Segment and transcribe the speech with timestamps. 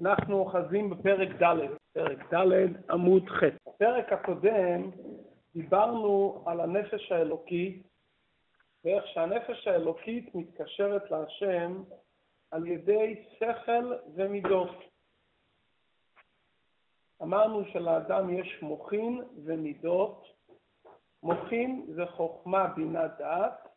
[0.00, 1.56] אנחנו אוחזים בפרק ד',
[1.92, 3.42] פרק ד' עמוד ח'.
[3.68, 4.90] בפרק הקודם
[5.54, 7.82] דיברנו על הנפש האלוקית
[8.84, 11.82] ואיך שהנפש האלוקית מתקשרת להשם
[12.50, 14.76] על ידי שכל ומידות.
[17.22, 20.26] אמרנו שלאדם יש מוחין ומידות.
[21.22, 23.68] מוחין זה חוכמה, בינה, דעת.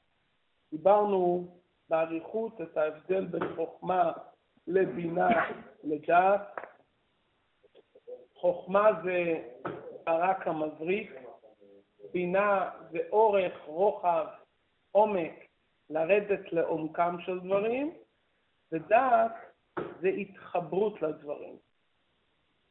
[0.72, 1.48] דיברנו
[1.90, 4.12] באריכות את ההבדל בין חוכמה
[4.68, 5.30] לבינה
[5.84, 6.42] לדעת.
[8.36, 9.50] חוכמה זה
[10.06, 11.12] ברק המבריק,
[12.14, 14.26] בינה זה אורך, רוחב,
[14.92, 15.34] עומק,
[15.90, 17.94] לרדת לעומקם של דברים,
[18.72, 19.32] ודעת
[20.02, 21.56] זה התחברות לדברים.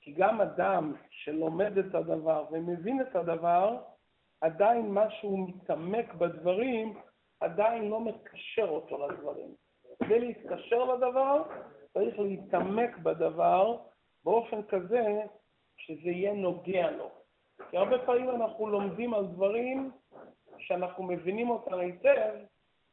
[0.01, 3.79] כי גם אדם שלומד את הדבר ומבין את הדבר,
[4.41, 6.99] עדיין מה שהוא מתעמק בדברים,
[7.41, 9.55] עדיין לא מקשר אותו לדברים.
[9.99, 11.43] כדי להתקשר לדבר,
[11.93, 13.77] צריך להתעמק בדבר
[14.25, 15.23] באופן כזה
[15.77, 17.11] שזה יהיה נוגע לו.
[17.71, 19.91] כי הרבה פעמים אנחנו לומדים על דברים
[20.59, 22.33] שאנחנו מבינים אותם היטב,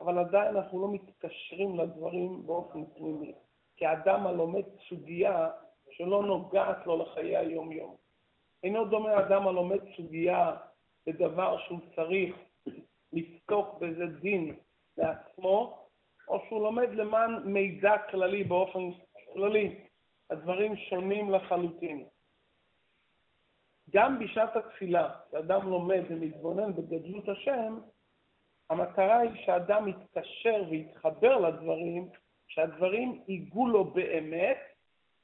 [0.02, 3.34] אבל עדיין אנחנו לא מתקשרים לדברים באופן פנימי.
[3.78, 5.50] כי האדם הלומד סוגיה
[5.92, 7.96] שלא נוגעת לו לחיי היום-יום.
[8.64, 10.56] אינו דומה אדם הלומד סוגיה
[11.08, 12.36] בדבר שהוא צריך
[13.14, 14.56] לפסוק באיזה דין
[14.98, 15.87] לעצמו,
[16.28, 18.80] או שהוא לומד למען מידע כללי באופן
[19.34, 19.76] כללי.
[20.30, 22.06] הדברים שונים לחלוטין.
[23.90, 27.80] גם בשעת התפילה, כשאדם לומד ומתבונן בגדלות השם,
[28.70, 32.10] המטרה היא שאדם יתקשר ויתחבר לדברים,
[32.48, 34.58] שהדברים ייגעו לו באמת,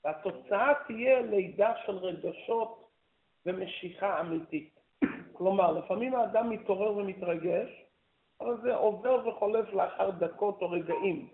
[0.05, 2.89] והתוצאה תהיה לידה של רגשות
[3.45, 4.79] ומשיכה אמיתית.
[5.37, 7.82] כלומר, לפעמים האדם מתעורר ומתרגש,
[8.43, 11.27] אבל זה עובר וחולף לאחר דקות או רגעים.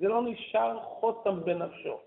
[0.00, 2.00] זה לא נשאר חותם בנפשו.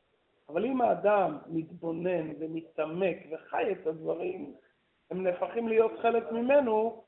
[0.50, 4.54] אבל אם האדם מתבונן ומתעמק וחי את הדברים,
[5.12, 7.04] הם נהפכים להיות חלק ממנו,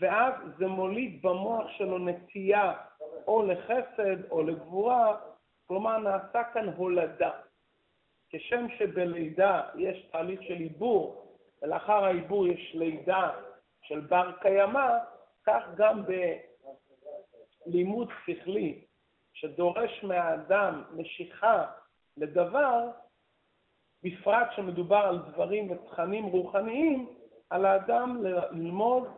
[0.00, 2.72] ואז זה מוליד במוח שלו נטייה
[3.26, 5.16] או לחסד או לגבורה,
[5.66, 7.30] כלומר נעשה כאן הולדה.
[8.30, 13.30] כשם שבלידה יש תהליך של עיבור, ולאחר העיבור יש לידה
[13.82, 14.88] של בר קיימא,
[15.46, 16.02] כך גם
[17.66, 18.84] בלימוד שכלי
[19.32, 21.66] שדורש מהאדם משיכה
[22.16, 22.90] לדבר,
[24.02, 27.06] בפרט שמדובר על דברים ותכנים רוחניים,
[27.50, 29.08] על האדם ללמוד,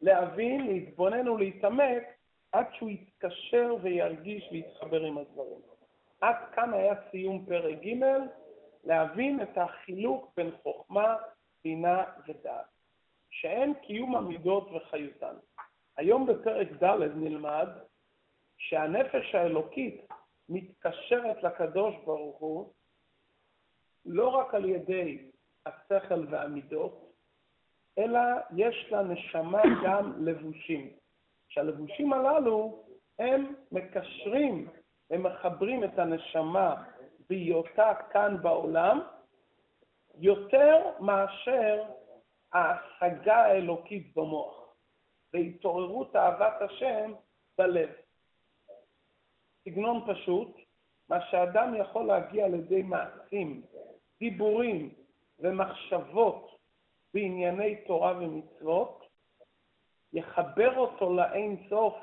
[0.00, 2.02] להבין, להתבונן ולהתעמק
[2.52, 5.60] עד שהוא יתקשר וירגיש ויתחבר עם הדברים.
[6.20, 8.04] עד כאן היה סיום פרק ג',
[8.84, 11.16] להבין את החילוק בין חוכמה,
[11.64, 12.66] בינה ודעת,
[13.30, 15.34] שאין קיום המידות וחיותן.
[16.00, 17.68] היום בפרק ד' נלמד
[18.56, 20.08] שהנפש האלוקית
[20.48, 22.72] מתקשרת לקדוש ברוך הוא
[24.04, 25.30] לא רק על ידי
[25.66, 27.12] השכל והמידות,
[27.98, 28.20] אלא
[28.56, 30.90] יש לנשמה גם לבושים.
[31.48, 32.84] שהלבושים הללו
[33.18, 34.68] הם מקשרים,
[35.10, 36.82] הם מחברים את הנשמה
[37.28, 39.00] בהיותה כאן בעולם,
[40.18, 41.82] יותר מאשר
[42.52, 44.59] ההשגה האלוקית במוח,
[45.34, 47.12] והתעוררות אהבת השם
[47.58, 47.90] בלב.
[49.64, 50.56] סגנון פשוט,
[51.08, 53.62] מה שאדם יכול להגיע על ידי מעשים,
[54.20, 54.94] דיבורים
[55.38, 56.58] ומחשבות
[57.14, 59.04] בענייני תורה ומצוות,
[60.12, 61.94] יחבר אותו לאין סוף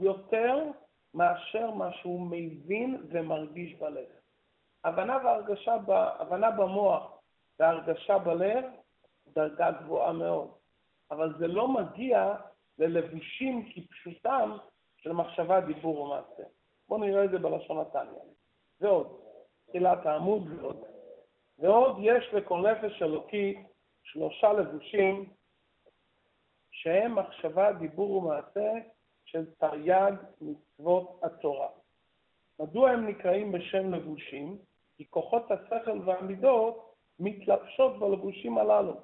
[0.00, 0.64] יותר
[1.14, 4.08] מאשר מה שהוא מבין ומרגיש בלב.
[4.84, 5.74] הבנה והרגשה,
[6.18, 7.18] הבנה במוח
[7.58, 8.64] והרגשה בלב,
[9.26, 10.50] דרגה גבוהה מאוד,
[11.10, 12.34] אבל זה לא מגיע
[12.80, 14.56] ללבושים כפשוטם
[14.96, 16.42] של מחשבה, דיבור ומעשה.
[16.88, 18.22] בואו נראה את זה בלשון התניא.
[18.80, 19.20] ועוד,
[19.68, 20.84] תחילת העמוד ועוד.
[21.58, 23.58] ועוד יש לכל נפש אלוקית
[24.02, 25.30] שלושה לבושים
[26.70, 28.72] שהם מחשבה, דיבור ומעשה
[29.24, 31.68] של תרי"ג מצוות התורה.
[32.60, 34.58] מדוע הם נקראים בשם לבושים?
[34.96, 39.00] כי כוחות השכל והמידות מתלבשות בלבושים הללו.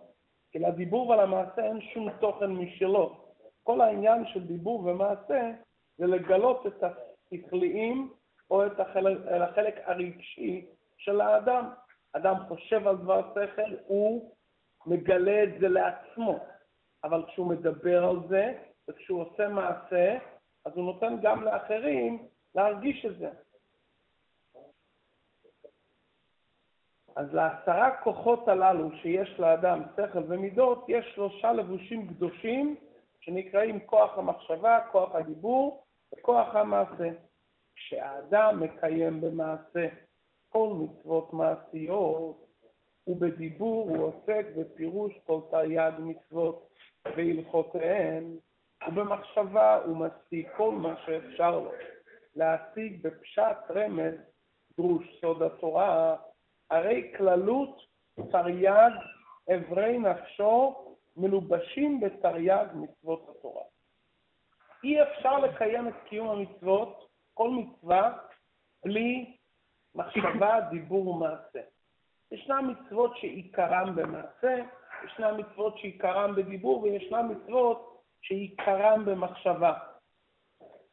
[0.51, 3.26] כי לדיבור ולמעשה אין שום תוכן משלו.
[3.67, 5.51] כל העניין של דיבור ומעשה
[5.99, 8.11] זה לגלות את השכליים
[8.51, 10.67] או את החלק, החלק הרגשי
[10.97, 11.71] של האדם.
[12.13, 14.33] אדם חושב על דבר שכל, הוא
[14.87, 16.39] מגלה את זה לעצמו,
[17.05, 18.55] אבל כשהוא מדבר על זה
[18.89, 20.19] וכשהוא עושה מעשה,
[20.65, 23.31] אז הוא נותן גם לאחרים להרגיש את זה.
[27.17, 32.77] אז לעשרה כוחות הללו שיש לאדם, שכל ומידות, יש שלושה לבושים קדושים
[33.27, 37.11] שנקראים כוח המחשבה, כוח הדיבור וכוח המעשה.
[37.77, 39.89] כשהאדם מקיים במעשה
[40.49, 42.47] כל מצוות מעשיות,
[43.07, 46.69] ובדיבור הוא עוסק בפירוש כל תרי"ג מצוות
[47.17, 48.37] והלכותיהן,
[48.89, 51.73] ובמחשבה הוא משיג כל מה שאפשר לו
[52.37, 54.15] להשיג בפשט רמז
[54.77, 56.17] דרוש סוד התורה,
[56.71, 57.83] הרי כללות
[58.31, 58.91] תרי"ג
[59.55, 60.86] אברי נפשו
[61.17, 63.63] מלובשים בתרי"ג מצוות התורה.
[64.85, 68.19] אי אפשר לקיים את קיום המצוות, כל מצווה,
[68.85, 69.37] בלי
[69.95, 71.61] מחשבה, דיבור ומעשה.
[72.31, 74.63] ישנן מצוות שעיקרן במעשה,
[75.05, 79.79] ישנן מצוות שעיקרן בדיבור, וישנן מצוות שעיקרן במחשבה.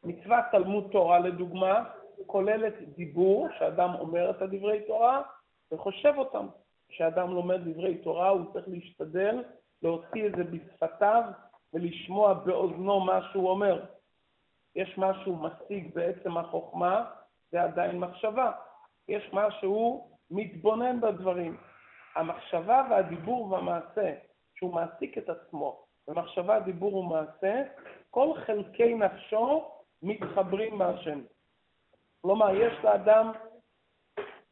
[0.04, 1.84] מצוות תלמוד תורה, לדוגמה,
[2.26, 5.22] כוללת דיבור, שאדם אומר את הדברי תורה
[5.72, 6.48] וחושב אותם.
[6.90, 9.44] כשאדם לומד דברי תורה הוא צריך להשתדל
[9.84, 11.24] להוציא את זה בשפתיו
[11.74, 13.86] ולשמוע באוזנו מה שהוא אומר.
[14.76, 17.06] יש משהו משיג בעצם החוכמה,
[17.52, 18.52] זה עדיין מחשבה.
[19.08, 21.58] יש משהו מתבונן בדברים.
[22.16, 24.14] המחשבה והדיבור והמעשה,
[24.56, 27.64] שהוא מעסיק את עצמו במחשבה, דיבור ומעשה,
[28.10, 29.72] כל חלקי נפשו
[30.04, 31.22] מתחברים מהשם.
[32.22, 33.32] כלומר, יש לאדם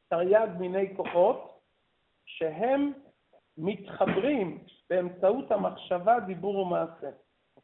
[0.10, 1.60] תרי"ג מיני כוחות
[2.26, 2.92] שהם
[3.58, 7.10] מתחברים באמצעות המחשבה, דיבור ומעשה.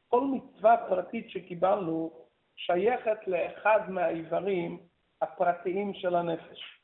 [0.08, 2.12] כל מצווה פרטית שקיבלנו
[2.56, 4.80] שייכת לאחד מהאיברים
[5.22, 6.82] הפרטיים של הנפש.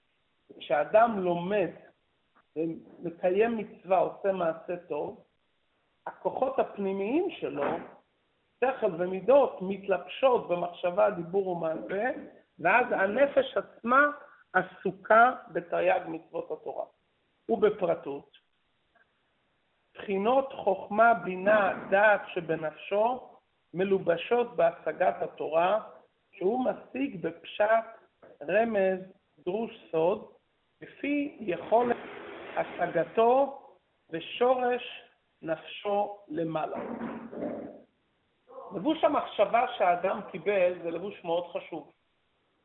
[0.59, 1.69] כשאדם לומד
[2.55, 5.23] ומקיים מצווה, עושה מעשה טוב,
[6.07, 7.65] הכוחות הפנימיים שלו,
[8.63, 12.11] שכל ומידות, מתלבשות במחשבה, דיבור ומעשה,
[12.59, 14.07] ואז הנפש עצמה
[14.53, 16.85] עסוקה בתרי"ג מצוות התורה.
[17.49, 18.42] ובפרטות,
[19.93, 23.29] בחינות חוכמה, בינה, דעת שבנפשו
[23.73, 25.79] מלובשות בהשגת התורה,
[26.31, 27.85] שהוא משיג בפשט,
[28.49, 28.99] רמז,
[29.45, 30.31] דרוש סוד,
[30.81, 31.97] לפי יכולת
[32.55, 33.61] השגתו
[34.09, 35.01] ושורש
[35.41, 36.77] נפשו למעלה.
[38.75, 41.91] לבוש המחשבה שהאדם קיבל זה לבוש מאוד חשוב.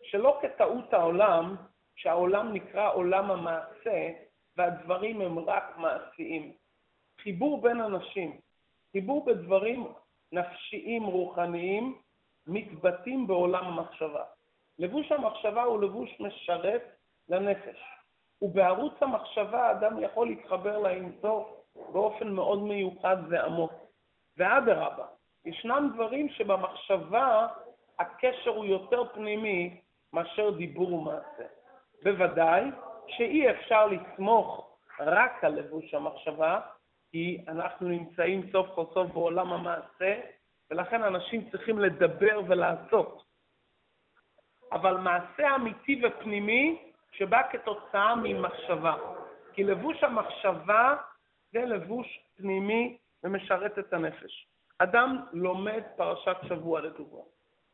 [0.02, 1.56] שלא כטעות העולם,
[1.96, 4.10] שהעולם נקרא עולם המעשה
[4.56, 6.52] והדברים הם רק מעשיים.
[7.22, 8.40] חיבור בין אנשים,
[8.92, 9.86] חיבור בדברים
[10.32, 11.98] נפשיים רוחניים
[12.46, 14.24] מתבטאים בעולם המחשבה.
[14.78, 16.82] לבוש המחשבה הוא לבוש משרת
[17.28, 17.78] לנפש.
[18.42, 21.48] ובערוץ המחשבה האדם יכול להתחבר לאינסוף
[21.92, 23.72] באופן מאוד מיוחד ועמוק.
[24.36, 25.06] ואדרבה,
[25.44, 27.46] ישנם דברים שבמחשבה
[27.98, 29.80] הקשר הוא יותר פנימי
[30.12, 31.44] מאשר דיבור ומעשה.
[32.02, 32.64] בוודאי
[33.08, 36.60] שאי אפשר לסמוך רק על לבוש המחשבה,
[37.10, 40.20] כי אנחנו נמצאים סוף כל סוף בעולם המעשה,
[40.70, 43.24] ולכן אנשים צריכים לדבר ולעשות.
[44.72, 48.96] אבל מעשה אמיתי ופנימי שבא כתוצאה ממחשבה.
[49.52, 50.96] כי לבוש המחשבה
[51.52, 54.48] זה לבוש פנימי ומשרת את הנפש.
[54.78, 57.22] אדם לומד פרשת שבוע לדוגמה,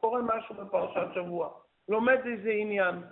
[0.00, 1.50] קורה משהו בפרשת שבוע,
[1.88, 3.02] לומד איזה עניין,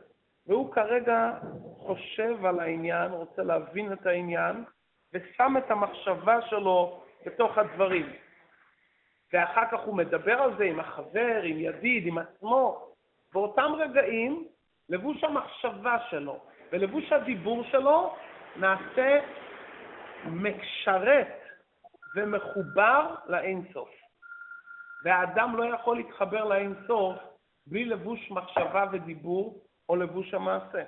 [0.47, 1.31] והוא כרגע
[1.77, 4.65] חושב על העניין, רוצה להבין את העניין,
[5.15, 8.13] ושם את המחשבה שלו בתוך הדברים.
[9.33, 12.89] ואחר כך הוא מדבר על זה עם החבר, עם ידיד, עם עצמו.
[13.33, 14.47] באותם רגעים,
[14.89, 16.41] לבוש המחשבה שלו
[16.73, 18.15] ולבוש הדיבור שלו
[18.57, 19.21] נעשה
[20.27, 21.41] משרת
[22.17, 23.91] ומחובר לאינסוף.
[25.05, 27.17] והאדם לא יכול להתחבר לאינסוף
[27.67, 30.83] בלי לבוש מחשבה ודיבור או לבוש המעשה.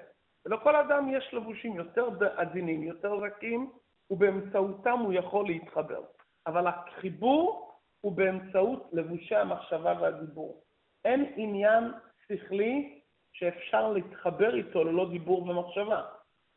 [0.46, 3.70] ולכל אדם יש לבושים יותר עדינים, יותר רכים,
[4.10, 6.02] ובאמצעותם הוא יכול להתחבר.
[6.46, 10.62] אבל החיבור הוא באמצעות לבושי המחשבה והדיבור.
[11.04, 11.92] אין עניין
[12.28, 13.00] שכלי
[13.32, 16.02] שאפשר להתחבר איתו ללא דיבור ומחשבה.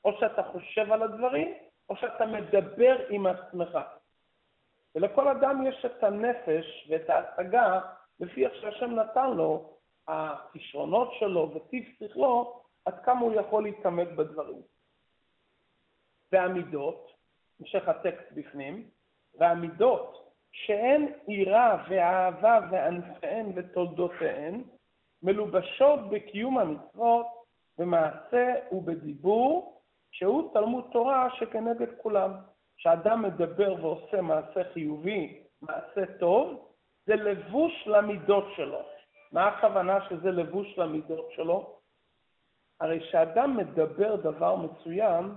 [0.06, 1.54] או שאתה חושב על הדברים,
[1.90, 3.78] או שאתה מדבר עם עצמך.
[4.96, 7.80] ולכל אדם יש את הנפש ואת ההשגה
[8.20, 9.78] לפי איך שהשם נתן לו,
[10.08, 14.62] הכישרונות שלו וטיב שכלו, עד כמה הוא יכול להתעמק בדברים.
[16.32, 17.12] והמידות,
[17.60, 18.90] המשך הטקסט בפנים,
[19.40, 24.64] והמידות שאין יראה ואהבה וענפיהן ותולדותיהן,
[25.24, 27.26] מלובשות בקיום המצוות,
[27.78, 32.32] במעשה ובדיבור, שהוא תלמוד תורה שכנגד כולם.
[32.78, 36.68] כשאדם מדבר ועושה מעשה חיובי, מעשה טוב,
[37.06, 38.82] זה לבוש למידות שלו.
[39.32, 41.78] מה הכוונה שזה לבוש למידות שלו?
[42.80, 45.36] הרי כשאדם מדבר דבר מסוים,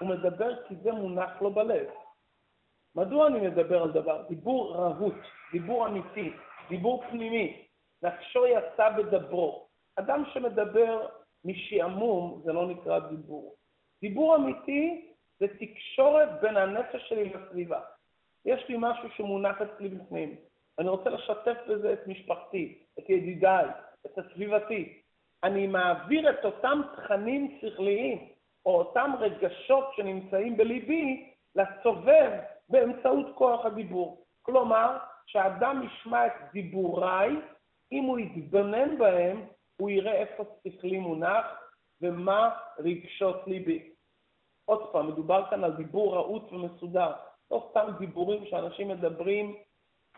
[0.00, 1.86] הוא מדבר כי זה מונח לו בלב.
[2.94, 4.22] מדוע אני מדבר על דבר?
[4.28, 5.14] דיבור רהוט,
[5.52, 6.32] דיבור אמיתי,
[6.68, 7.66] דיבור פנימי.
[8.02, 9.68] נפשו יצא בדברו.
[9.96, 11.08] אדם שמדבר
[11.44, 13.54] משעמום זה לא נקרא דיבור.
[14.00, 17.80] דיבור אמיתי זה תקשורת בין הנפש שלי לסביבה.
[18.44, 20.36] יש לי משהו שמונח אצלי בפנים.
[20.78, 23.66] אני רוצה לשתף בזה את משפחתי, את ידידיי,
[24.06, 25.00] את הסביבתי.
[25.44, 28.28] אני מעביר את אותם תכנים שכליים,
[28.66, 32.30] או אותם רגשות שנמצאים בליבי, לסובב
[32.68, 34.24] באמצעות כוח הדיבור.
[34.42, 37.36] כלומר, כשאדם ישמע את דיבוריי,
[37.92, 39.46] אם הוא יתבונן בהם,
[39.80, 41.46] הוא יראה איפה שכלי מונח
[42.00, 43.90] ומה רגשות ליבי.
[44.64, 47.12] עוד פעם, מדובר כאן על דיבור רהוט ומסודר,
[47.50, 49.56] לא סתם דיבורים שאנשים מדברים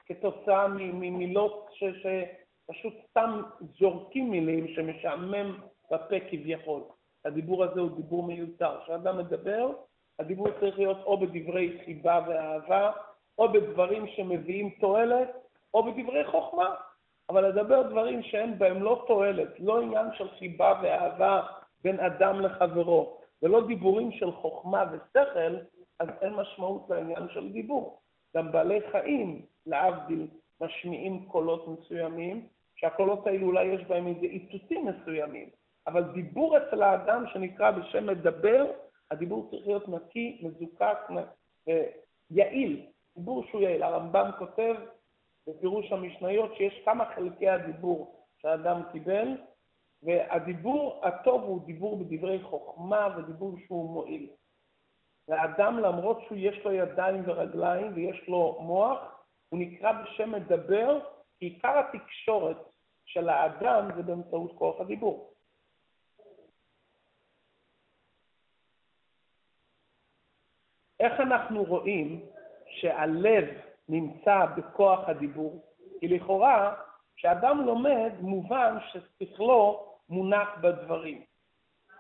[0.07, 1.85] כתוצאה ממילות ש...
[1.85, 3.43] שפשוט סתם
[3.81, 5.59] זורקים מילים שמשעמם
[5.91, 6.83] בפה כביכול.
[7.25, 8.81] הדיבור הזה הוא דיבור מיותר.
[8.85, 9.71] כשאדם מדבר,
[10.19, 12.91] הדיבור צריך להיות או בדברי חיבה ואהבה,
[13.39, 15.31] או בדברים שמביאים תועלת,
[15.75, 16.75] או בדברי חוכמה.
[17.31, 21.43] אבל לדבר דברים שאין בהם לא תועלת, לא עניין של חיבה ואהבה
[21.85, 25.57] בין אדם לחברו, ולא דיבורים של חוכמה ושכל,
[26.01, 28.01] אז אין משמעות לעניין של דיבור.
[28.37, 30.27] גם בעלי חיים, להבדיל,
[30.61, 35.49] משמיעים קולות מסוימים, שהקולות האלו אולי יש בהם איזה איתותים מסוימים,
[35.87, 38.71] אבל דיבור אצל האדם שנקרא בשם מדבר,
[39.11, 40.99] הדיבור צריך להיות נקי, מזוקק,
[42.31, 42.87] יעיל,
[43.17, 43.83] דיבור שהוא יעיל.
[43.83, 44.75] הרמב"ם כותב
[45.49, 49.29] בפירוש המשניות שיש כמה חלקי הדיבור שהאדם קיבל,
[50.03, 54.31] והדיבור הטוב הוא דיבור בדברי חוכמה ודיבור שהוא מועיל.
[55.29, 58.99] לאדם, למרות שהוא יש לו ידיים ורגליים ויש לו מוח,
[59.49, 61.01] הוא נקרא בשם מדבר,
[61.39, 62.57] כי עיקר התקשורת
[63.05, 65.34] של האדם זה באמצעות כוח הדיבור.
[71.05, 72.21] איך אנחנו רואים
[72.67, 73.45] שהלב
[73.89, 75.65] נמצא בכוח הדיבור?
[76.01, 76.75] כי לכאורה,
[77.17, 81.23] כשאדם לומד, מובן ששכלו מונח בדברים.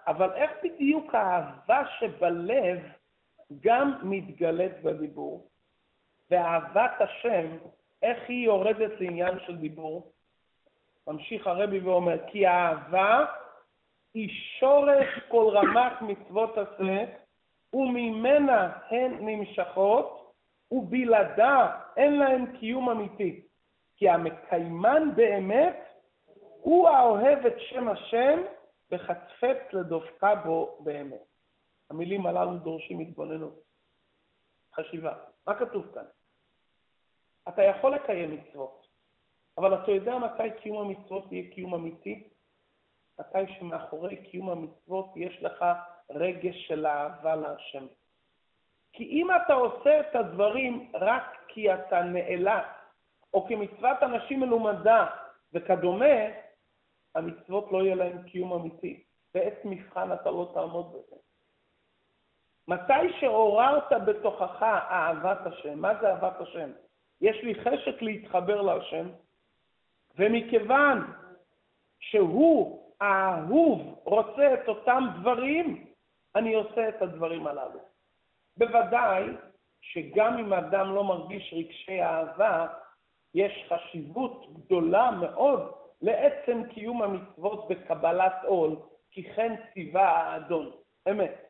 [0.06, 2.78] אבל איך בדיוק האהבה שבלב
[3.60, 5.48] גם מתגלית בדיבור?
[6.30, 7.46] ואהבת השם,
[8.02, 10.12] איך היא יורדת לעניין של דיבור?
[11.06, 13.24] ממשיך הרבי ואומר, כי האהבה
[14.14, 14.30] היא
[14.60, 17.04] שורש כל רמ"ח מצוות עשה,
[17.74, 20.34] וממנה הן נמשכות,
[20.70, 23.46] ובלעדה אין להן קיום אמיתי.
[23.96, 25.76] כי המקיימן באמת
[26.60, 28.42] הוא האוהב את שם השם
[28.90, 31.24] וחצפץ לדופקה בו באמת.
[31.90, 33.62] המילים הללו דורשים התבוננות,
[34.74, 35.14] חשיבה.
[35.46, 36.04] מה כתוב כאן?
[37.48, 38.86] אתה יכול לקיים מצוות,
[39.58, 42.28] אבל אתה יודע מתי קיום המצוות יהיה קיום אמיתי?
[43.20, 45.64] מתי שמאחורי קיום המצוות יש לך
[46.10, 47.86] רגש של אהבה להשם.
[48.92, 52.64] כי אם אתה עושה את הדברים רק כי אתה נאלץ,
[53.34, 55.06] או כמצוות אנשים מלומדה
[55.52, 56.14] וכדומה,
[57.14, 59.04] המצוות לא יהיה להם קיום אמיתי.
[59.34, 61.16] בעת מבחן אתה לא תעמוד בזה.
[62.68, 66.70] מתי שעוררת בתוכך אהבת השם, מה זה אהבת השם?
[67.20, 69.08] יש לי חשק להתחבר להשם,
[70.18, 71.12] ומכיוון
[72.00, 75.86] שהוא, האהוב, רוצה את אותם דברים,
[76.36, 77.80] אני עושה את הדברים הללו.
[78.56, 79.24] בוודאי
[79.80, 82.66] שגם אם אדם לא מרגיש רגשי אהבה,
[83.34, 85.72] יש חשיבות גדולה מאוד
[86.02, 88.76] לעצם קיום המצוות בקבלת עול,
[89.10, 90.70] כי כן ציווה האדון.
[91.10, 91.48] אמת.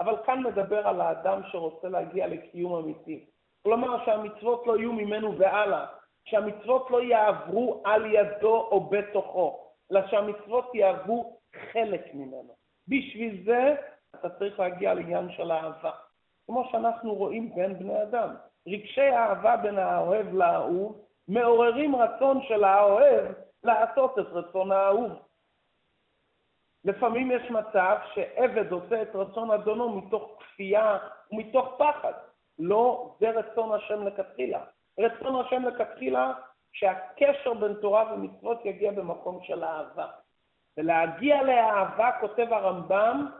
[0.00, 3.24] אבל כאן מדבר על האדם שרוצה להגיע לקיום אמיתי.
[3.62, 5.86] כלומר שהמצוות לא יהיו ממנו והלאה,
[6.24, 11.38] שהמצוות לא יעברו על ידו או בתוכו, אלא שהמצוות יעברו
[11.72, 12.54] חלק ממנו.
[12.88, 13.74] בשביל זה
[14.20, 15.90] אתה צריך להגיע לעניין של אהבה.
[16.46, 18.34] כמו שאנחנו רואים בין בני אדם.
[18.66, 23.32] רגשי אהבה בין האוהב לאהוב מעוררים רצון של האוהב
[23.64, 25.12] לעשות את רצון האהוב.
[26.84, 30.98] לפעמים יש מצב שעבד עושה את רצון אדונו מתוך כפייה
[31.32, 32.12] ומתוך פחד.
[32.58, 34.60] לא זה רצון השם לכתחילה.
[34.98, 36.32] רצון השם לכתחילה
[36.72, 40.06] שהקשר בין תורה ומצוות יגיע במקום של אהבה.
[40.76, 43.30] ולהגיע לאהבה, כותב הרמב"ם,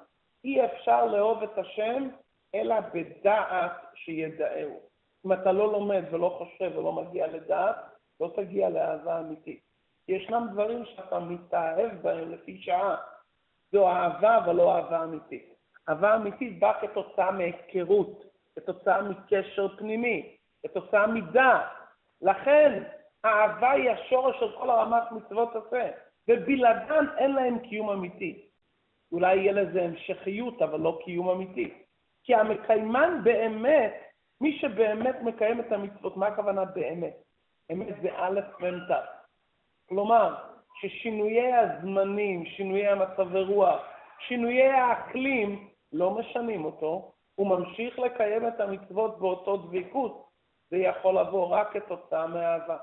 [0.44, 2.08] אי אפשר לאהוב את השם
[2.54, 4.80] אלא בדעת שידעהו.
[5.26, 7.76] אם אתה לא לומד ולא חושב ולא מגיע לדעת,
[8.20, 9.60] לא תגיע לאהבה אמיתית.
[10.08, 12.96] ישנם דברים שאתה מתאהב בהם לפי שעה.
[13.72, 15.54] זו אהבה, אבל לא אהבה אמיתית.
[15.88, 18.24] אהבה אמיתית באה כתוצאה מהיכרות,
[18.56, 21.66] כתוצאה מקשר פנימי, כתוצאה מדעת.
[22.22, 22.82] לכן,
[23.24, 25.90] האהבה היא השורש של כל הרמת מצוות עשה,
[26.28, 28.43] ובלעדן אין להם קיום אמיתי.
[29.14, 31.74] אולי יהיה לזה המשכיות, אבל לא קיום אמיתי.
[32.24, 33.94] כי המקיימן באמת,
[34.40, 37.16] מי שבאמת מקיים את המצוות, מה הכוונה באמת?
[37.72, 38.96] אמת זה א' מ"ת.
[39.88, 40.34] כלומר,
[40.80, 43.80] ששינויי הזמנים, שינויי המצבי רוח,
[44.18, 50.28] שינויי האקלים, לא משנים אותו, הוא ממשיך לקיים את המצוות באותו דבקות,
[50.70, 52.76] זה יכול לבוא רק כתוצאה מאהבה.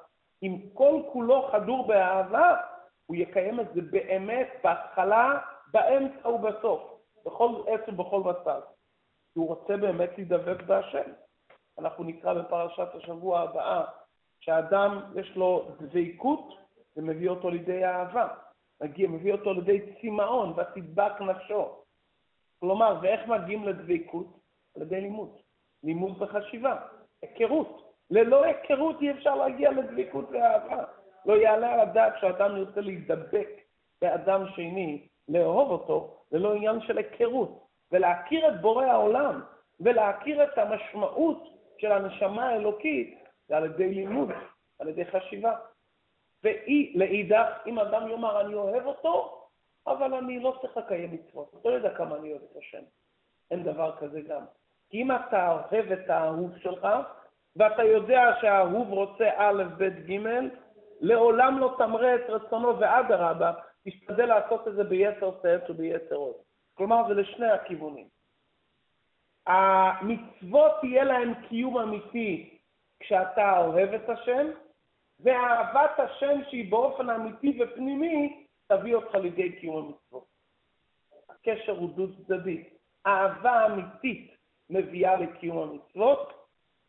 [0.44, 2.56] אם כל כולו חדור באהבה,
[3.06, 5.40] הוא יקיים את זה באמת בהתחלה,
[5.74, 6.82] באמצע ובסוף,
[7.26, 8.62] בכל עת ובכל מצב.
[9.34, 11.12] כי הוא רוצה באמת להידבק בהשם.
[11.80, 13.84] אנחנו נקרא בפרשת השבוע הבאה,
[14.40, 16.54] שהאדם יש לו דבקות,
[16.96, 18.28] זה מביא אותו לידי אהבה.
[18.82, 21.76] מגיע, מביא אותו לידי צמאון, ותדבק נפשו.
[22.60, 24.28] כלומר, ואיך מגיעים לדבקות?
[24.76, 25.38] על ידי לימוד.
[25.84, 26.76] לימוד וחשיבה,
[27.22, 27.94] היכרות.
[28.10, 30.84] ללא היכרות אי אפשר להגיע לדבקות ואהבה.
[31.26, 33.50] לא יעלה על הדעת שאדם ירצה להידבק
[34.02, 39.42] באדם שני, לאהוב אותו, ללא עניין של היכרות, ולהכיר את בורא העולם,
[39.80, 41.44] ולהכיר את המשמעות
[41.78, 44.30] של הנשמה האלוקית, זה על ידי לימוד,
[44.80, 45.56] על ידי חשיבה.
[46.44, 49.42] ואי, לאידך, אם אדם יאמר, אני אוהב אותו,
[49.88, 52.84] אבל אני לא צריך לקיים מצוות, לא יודע כמה אני אוהב את השם.
[53.52, 54.42] אין דבר כזה גם.
[54.90, 56.88] כי אם אתה אוהב את האהוב שלך,
[57.56, 60.20] ואתה יודע שהאהוב רוצה א', ב', ג',
[61.02, 63.52] לעולם לא תמרה את רצונו, ואדרבה,
[63.86, 66.36] תשתדל לעשות את זה ביתר שאת וביתר עוד.
[66.74, 68.08] כלומר, זה לשני הכיוונים.
[69.48, 72.58] המצוות תהיה להם קיום אמיתי
[73.00, 74.48] כשאתה אוהב את השם,
[75.20, 80.26] ואהבת השם שהיא באופן אמיתי ופנימי, תביא אותך לידי קיום המצוות.
[81.30, 82.64] הקשר הוא דו צדדי.
[83.06, 84.32] אהבה אמיתית
[84.70, 86.34] מביאה לקיום המצוות,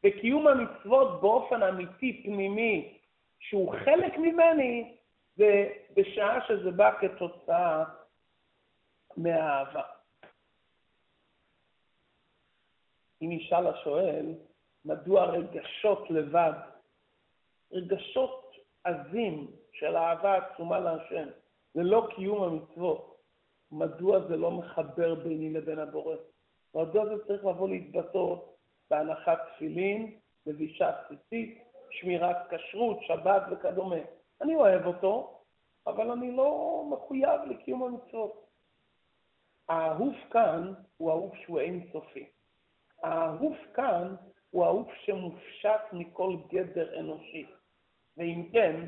[0.04, 2.99] וקיום המצוות באופן אמיתי פנימי,
[3.40, 4.96] שהוא חלק ממני,
[5.36, 7.84] זה בשעה שזה בא כתוצאה
[9.16, 9.82] מהאהבה.
[13.22, 14.34] אם ישאל השואל,
[14.84, 16.52] מדוע רגשות לבד,
[17.72, 21.28] רגשות עזים של אהבה עצומה להשם,
[21.74, 23.20] ללא קיום המצוות,
[23.72, 26.16] מדוע זה לא מחבר ביני לבין הבורא?
[26.74, 28.34] מדוע זה צריך לבוא להתבטא
[28.90, 33.96] בהנחת תפילין, לבישה בסיסית, שמירת כשרות, שבת וכדומה.
[34.42, 35.40] אני אוהב אותו,
[35.87, 38.46] אבל אני לא מחויב לקיום המצוות.
[39.68, 42.28] האהוב כאן הוא אהוב שהוא אינסופי.
[43.02, 44.14] האהוב כאן
[44.50, 47.46] הוא אהוב שמופשט מכל גדר אנושי.
[48.16, 48.87] ואם כן,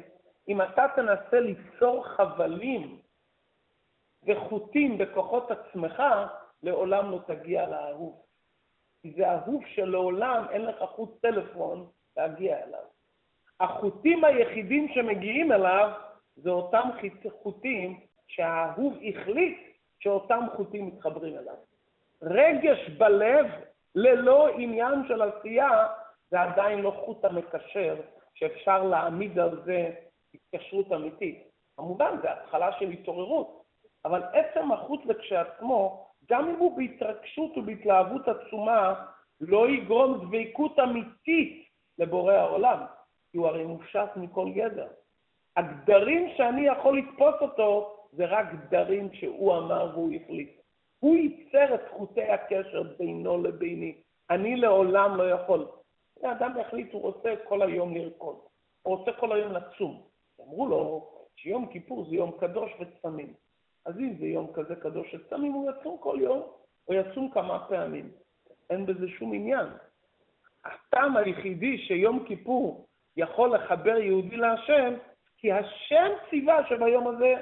[0.49, 3.01] אם אתה תנסה ליצור חבלים
[4.27, 6.03] וחוטים בכוחות עצמך,
[6.63, 8.23] לעולם לא תגיע לאהוב.
[9.03, 12.94] כי זה אהוב שלעולם אין לך חוט טלפון להגיע אליו.
[13.61, 15.91] החוטים היחידים שמגיעים אליו
[16.37, 16.89] זה אותם
[17.43, 19.59] חוטים שהאהוב החליט
[19.99, 21.55] שאותם חוטים מתחברים אליו.
[22.23, 23.47] רגש בלב
[23.95, 25.87] ללא עניין של עשייה
[26.31, 27.97] זה עדיין לא חוט המקשר
[28.35, 29.91] שאפשר להעמיד על זה
[30.35, 31.43] התקשרות אמיתית.
[31.77, 33.65] כמובן, זה התחלה של התעוררות,
[34.05, 38.95] אבל עצם החוט לכשעצמו, גם אם הוא בהתרגשות ובהתלהבות עצומה,
[39.41, 42.79] לא יגרום דבקות אמיתית לבורא העולם,
[43.35, 44.87] כי הוא הרי מופשט מכל גדר.
[45.57, 50.51] הגדרים שאני יכול לתפוס אותו, זה רק גדרים שהוא אמר והוא החליט.
[51.01, 53.95] הוא ייצר את חוטי הקשר בינו לביני.
[54.31, 55.67] אני לעולם לא יכול.
[56.23, 58.37] האדם יחליט, הוא רוצה כל היום לרקוד,
[58.83, 60.03] הוא רוצה כל היום לצום.
[60.41, 63.35] אמרו לו שיום כיפור זה יום קדוש וצמים.
[63.85, 66.43] אז אם זה יום כזה קדוש וצמים, הוא יצום כל יום,
[66.89, 68.11] או יצום כמה פעמים.
[68.71, 69.67] אין בזה שום עניין.
[70.65, 74.95] הטעם היחידי שיום כיפור יכול לחבר יהודי להשם,
[75.39, 77.35] כי השם ציווה שביום הזה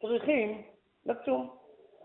[0.00, 0.62] צריכים
[1.06, 1.56] לצום.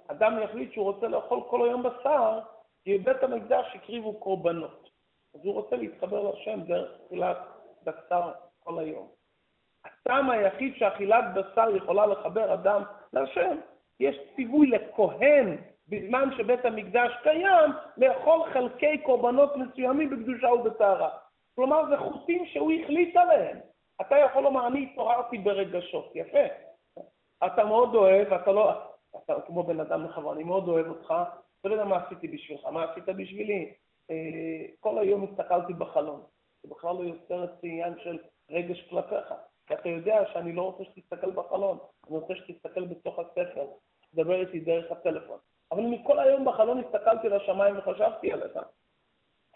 [0.08, 2.40] אדם יחליט שהוא רוצה לאכול כל היום בשר,
[2.84, 4.90] כי בבית המקדש הקריבו קורבנות.
[5.36, 7.38] אז הוא רוצה להתחבר להשם דרך אכילת
[7.84, 8.32] בשר
[8.64, 9.08] כל היום.
[9.86, 13.58] הטעם היחיד שאכילת בשר יכולה לחבר אדם להשם,
[14.00, 21.10] יש ציווי לכהן בזמן שבית המקדש קיים, לאכול חלקי קורבנות מסוימים בקדושה ובטהרה.
[21.60, 23.58] כלומר, זה חוטים שהוא החליט עליהם.
[24.02, 26.12] אתה יכול לומר, אני התעוררתי ברגשות.
[26.16, 26.46] יפה.
[27.46, 28.72] אתה מאוד אוהב, אתה לא...
[29.24, 31.14] אתה כמו בן אדם לחברה, אני מאוד אוהב אותך,
[31.64, 33.74] לא יודע מה עשיתי בשבילך, מה עשית בשבילי?
[34.12, 34.16] אה,
[34.80, 36.24] כל היום הסתכלתי בחלון.
[36.64, 38.18] זה בכלל לא יוצר את עניין של
[38.50, 39.34] רגש כלפיך.
[39.68, 43.66] כי אתה יודע שאני לא רוצה שתסתכל בחלון, אני רוצה שתסתכל בתוך הספר,
[44.12, 45.38] תדבר איתי דרך הטלפון.
[45.72, 48.60] אבל אני כל היום בחלון הסתכלתי לשמיים וחשבתי עליך.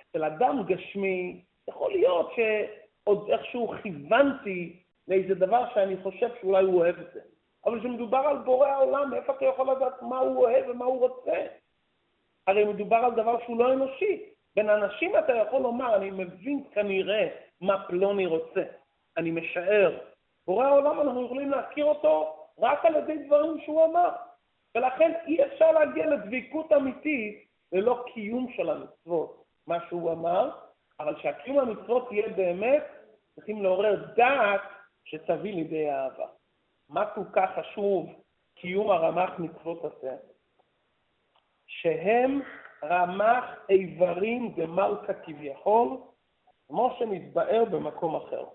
[0.02, 7.00] אצל אדם גשמי, יכול להיות שעוד איכשהו כיוונתי לאיזה דבר שאני חושב שאולי הוא אוהב
[7.00, 7.20] את זה.
[7.66, 11.46] אבל כשמדובר על בורא העולם, מאיפה אתה יכול לדעת מה הוא אוהב ומה הוא רוצה?
[12.48, 14.30] הרי מדובר על דבר שהוא לא אנושי.
[14.56, 17.28] בין אנשים אתה יכול לומר, אני מבין כנראה
[17.62, 18.64] מה פלוני רוצה.
[19.18, 19.98] אני משער.
[20.48, 24.10] בורא העולם, אנחנו יכולים להכיר אותו רק על ידי דברים שהוא אמר.
[24.76, 30.50] ולכן אי אפשר להגיע לדביקות אמיתית ללא קיום של המצוות, מה שהוא אמר,
[31.00, 32.84] אבל שהקיום המצוות יהיה באמת,
[33.36, 34.62] צריכים לעורר דעת
[35.06, 36.28] שתביא לידי אהבה.
[36.90, 38.10] מה כל כך חשוב
[38.56, 40.16] קיום הרמ"ח מצוות עשה?
[41.68, 42.42] שהם
[42.84, 45.98] רמ"ח איברים דמלכה כביכול,
[46.68, 48.46] כמו שנתבאר במקום אחר.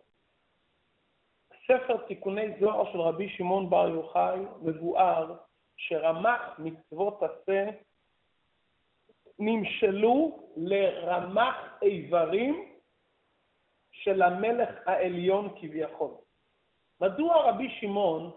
[1.65, 5.37] ספר תיקוני זוהר של רבי שמעון בר יוחאי מבואר
[5.77, 7.67] שרמ"ח מצוות עשה
[9.39, 12.69] נמשלו לרמ"ח איברים
[13.91, 16.15] של המלך העליון כביכול.
[17.01, 18.31] מדוע רבי שמעון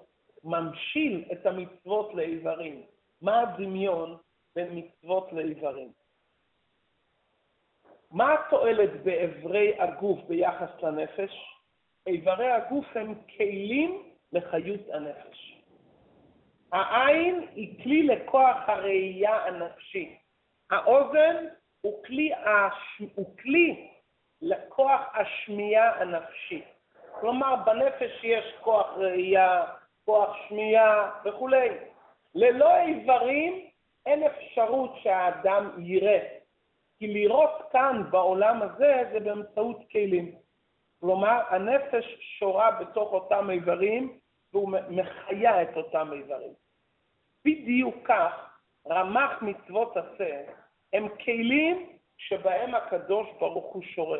[0.44, 2.82] ממשיל את המצוות לאיברים?
[3.22, 4.18] מה הדמיון
[4.56, 5.92] בין מצוות לאיברים?
[8.12, 11.34] מה התועלת באיברי הגוף ביחס לנפש?
[12.08, 15.58] איברי הגוף הם כלים לחיות הנפש.
[16.72, 20.21] העין היא כלי לכוח הראייה הנפשי.
[20.72, 21.46] האוזן
[21.82, 23.02] הוא כלי, הש...
[23.16, 23.90] הוא כלי
[24.42, 26.64] לכוח השמיעה הנפשי.
[27.20, 29.66] כלומר, בנפש יש כוח ראייה,
[30.06, 31.70] כוח שמיעה וכולי.
[32.36, 33.68] ללא איברים
[34.06, 36.28] אין אפשרות שהאדם יראה.
[37.00, 40.36] כי לראות כאן בעולם הזה זה באמצעות כלים.
[41.00, 42.06] כלומר, הנפש
[42.40, 44.20] שורה בתוך אותם איברים
[44.54, 46.54] והוא מחיה את אותם איברים.
[47.46, 48.58] בדיוק כך,
[48.88, 50.42] רמ"ח מצוות עשה
[50.94, 54.20] הם כלים שבהם הקדוש ברוך הוא שורה.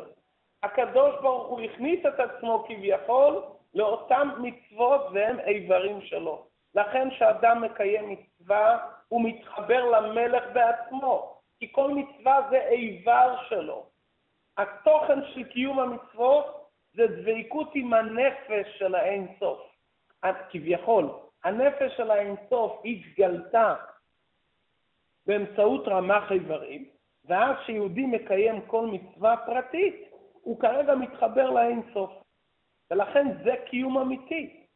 [0.62, 3.42] הקדוש ברוך הוא הכניס את עצמו כביכול
[3.74, 6.46] לאותם מצוות והם איברים שלו.
[6.74, 13.86] לכן כשאדם מקיים מצווה, הוא מתחבר למלך בעצמו, כי כל מצווה זה איבר שלו.
[14.56, 19.60] התוכן של קיום המצוות זה דבקות עם הנפש של האין סוף.
[20.50, 21.08] כביכול,
[21.44, 23.74] הנפש של האין סוף התגלתה
[25.26, 26.84] באמצעות רמ"ח איברים,
[27.24, 30.08] ואז כשיהודי מקיים כל מצווה פרטית,
[30.42, 32.10] הוא כרגע מתחבר לאין סוף.
[32.90, 34.66] ולכן זה קיום אמיתי.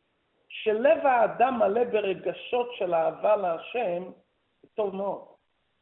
[0.49, 4.05] שלב האדם מלא ברגשות של אהבה להשם,
[4.63, 5.25] זה טוב מאוד.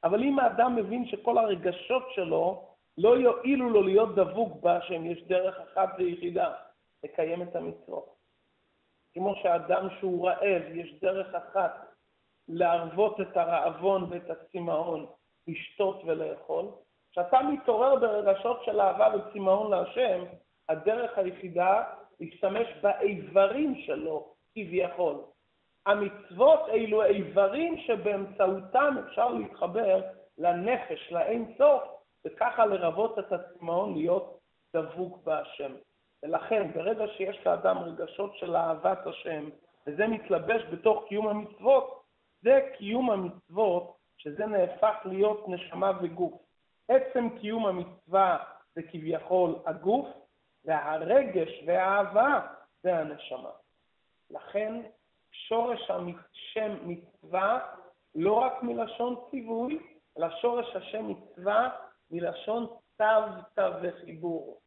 [0.05, 5.61] אבל אם האדם מבין שכל הרגשות שלו לא יועילו לו להיות דבוק בהשם, יש דרך
[5.61, 6.55] אחת ויחידה,
[7.05, 8.15] לקיים את המצוות.
[9.15, 11.94] כמו שאדם שהוא רעב, יש דרך אחת
[12.49, 15.07] להרוות את הרעבון ואת הצמאון,
[15.49, 16.67] לשתות ולאכול.
[17.13, 20.25] כשאתה מתעורר ברגשות של אהבה וצמאון להשם,
[20.69, 21.83] הדרך היחידה
[22.21, 25.17] להשתמש באיברים שלו, כביכול.
[25.87, 30.03] המצוות אלו איברים שבאמצעותם אפשר להתחבר
[30.39, 31.83] לנפש, לאין סוף,
[32.27, 34.39] וככה לרבות את הצמאון להיות
[34.77, 35.73] דבוק בהשם.
[36.23, 39.49] ולכן, ברגע שיש לאדם רגשות של אהבת השם,
[39.87, 42.04] וזה מתלבש בתוך קיום המצוות,
[42.45, 46.43] זה קיום המצוות, שזה נהפך להיות נשמה וגוף.
[46.89, 50.07] עצם קיום המצווה זה כביכול הגוף,
[50.65, 52.41] והרגש והאהבה
[52.83, 53.51] זה הנשמה.
[54.31, 54.83] לכן
[55.33, 57.59] שורש השם מצווה
[58.15, 59.79] לא רק מלשון ציווי,
[60.19, 61.71] אלא שורש השם מצווה
[62.11, 62.67] מלשון
[62.99, 64.61] צוותא וחיבור.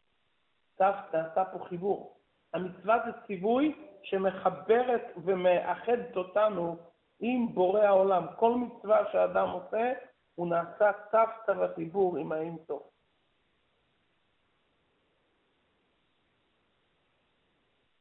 [0.77, 2.17] צוותא, עשה פה חיבור.
[2.53, 6.77] המצווה זה ציווי שמחברת ומאחדת אותנו
[7.19, 8.25] עם בורא העולם.
[8.35, 9.93] כל מצווה שאדם עושה,
[10.35, 12.83] הוא נעשה צוותא וחיבור עם האין סוף.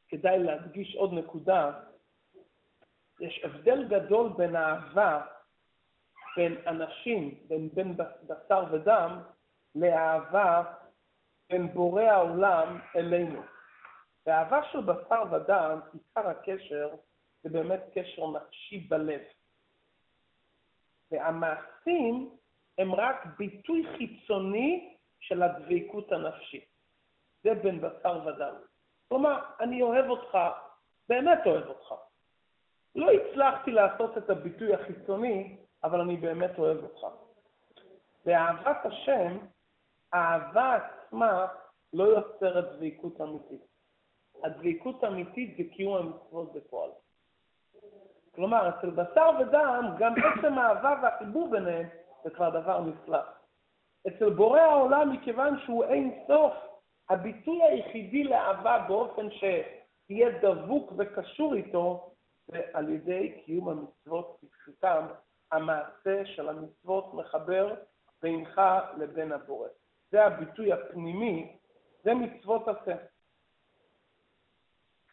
[0.08, 1.80] כדאי להדגיש עוד נקודה,
[3.20, 5.26] יש הבדל גדול בין אהבה
[6.36, 9.22] בין אנשים, בין, בין בשר ודם,
[9.74, 10.62] לאהבה
[11.50, 13.42] בין בורא העולם אלינו.
[14.26, 16.94] באהבה של בשר ודם, עיקר הקשר
[17.46, 19.20] זה באמת קשר נפשי בלב.
[21.10, 22.30] והמעשים
[22.78, 26.64] הם רק ביטוי חיצוני של הדבקות הנפשית.
[27.42, 28.54] זה בין בשר ודם.
[29.08, 30.38] כלומר, אני אוהב אותך,
[31.08, 31.94] באמת אוהב אותך.
[32.94, 37.06] לא הצלחתי לעשות את הביטוי החיצוני, אבל אני באמת אוהב אותך.
[38.24, 39.38] ואהבת השם,
[40.12, 41.46] האהבה עצמה
[41.92, 43.66] לא יוצרת דבקות אמיתית.
[44.44, 46.90] הדבקות האמיתית זה קיום המצוות בפועל.
[48.36, 51.88] כלומר, אצל בשר ודם, גם עצם האהבה והחיבור ביניהם
[52.24, 53.18] זה כבר דבר נפלא.
[54.08, 56.52] אצל בורא העולם, מכיוון שהוא אין סוף,
[57.10, 62.10] הביטוי היחידי לאהבה באופן שיהיה דבוק וקשור איתו,
[62.46, 65.06] זה על ידי קיום המצוות כפשוטם,
[65.52, 67.74] המעשה של המצוות מחבר
[68.22, 68.60] בינך
[68.96, 69.68] לבין הבורא.
[70.10, 71.56] זה הביטוי הפנימי,
[72.04, 72.96] זה מצוות עשה.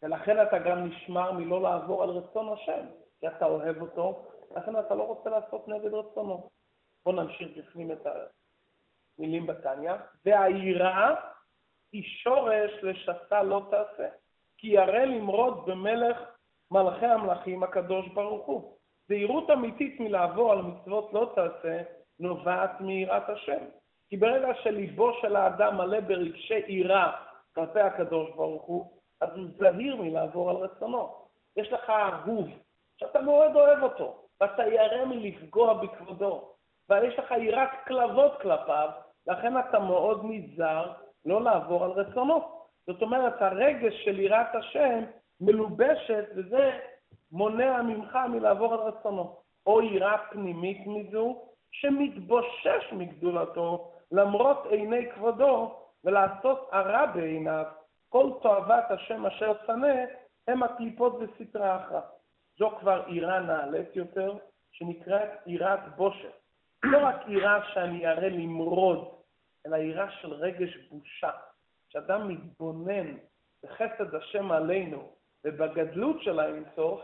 [0.02, 2.86] ולכן אתה גם נשמר מלא לעבור על רצון השם,
[3.20, 6.50] כי אתה אוהב אותו, לכן אתה לא רוצה לעשות נגד רצונו.
[7.06, 8.06] בואו נמשיך בפנים את
[9.18, 9.92] המילים בתניא.
[10.24, 11.14] והיראה
[11.92, 14.08] היא שורש לשסה לא תעשה.
[14.58, 16.18] כי ירא למרוד במלך
[16.70, 18.76] מלכי המלכים הקדוש ברוך הוא.
[19.08, 21.82] זהירות אמיתית מלעבור על מצוות לא תעשה
[22.18, 23.64] נובעת מיראת השם.
[24.08, 27.12] כי ברגע שליבו של האדם מלא ברגשי יראה
[27.54, 31.28] כלפי הקדוש ברוך הוא, אז הוא זהיר מלעבור על רצונו.
[31.56, 32.48] יש לך אהוב,
[32.96, 36.50] שאתה מאוד אוהב אותו, ואתה ירא מלפגוע בכבודו,
[36.88, 38.88] ויש לך יראת כלבות כלפיו,
[39.26, 40.92] לכן אתה מאוד נזהר
[41.24, 42.64] לא לעבור על רצונו.
[42.86, 45.04] זאת אומרת, הרגש של יראת השם
[45.40, 46.78] מלובשת, וזה
[47.32, 49.36] מונע ממך מלעבור על רצונו.
[49.66, 57.64] או יראה פנימית מזו, שמתבושש מגדולתו, למרות עיני כבודו, ולעשות הרע בעיניו,
[58.08, 59.94] כל תועבת השם אשר שנא,
[60.48, 62.00] הם הקליפות וסטרה אחרא.
[62.58, 64.38] זו כבר יראה נעלית יותר,
[64.72, 66.32] שנקראת יראת בושת.
[66.84, 69.08] לא רק יראה שאני אראה למרוד,
[69.66, 71.30] אלא יראה של רגש בושה.
[71.88, 73.16] כשאדם מתבונן
[73.64, 75.08] בחסד השם עלינו
[75.44, 77.00] ובגדלות של האינסוף,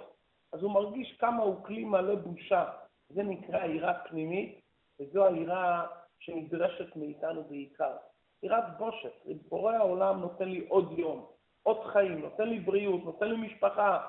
[0.53, 2.65] אז הוא מרגיש כמה הוא כלי מלא בושה.
[3.09, 4.61] זה נקרא יראה פנימית,
[5.01, 5.87] וזו היראה
[6.19, 7.97] שנדרשת מאיתנו בעיקר.
[8.43, 9.13] יראת בושת,
[9.49, 11.27] בורא העולם נותן לי עוד יום,
[11.63, 14.07] עוד חיים, נותן לי בריאות, נותן לי משפחה,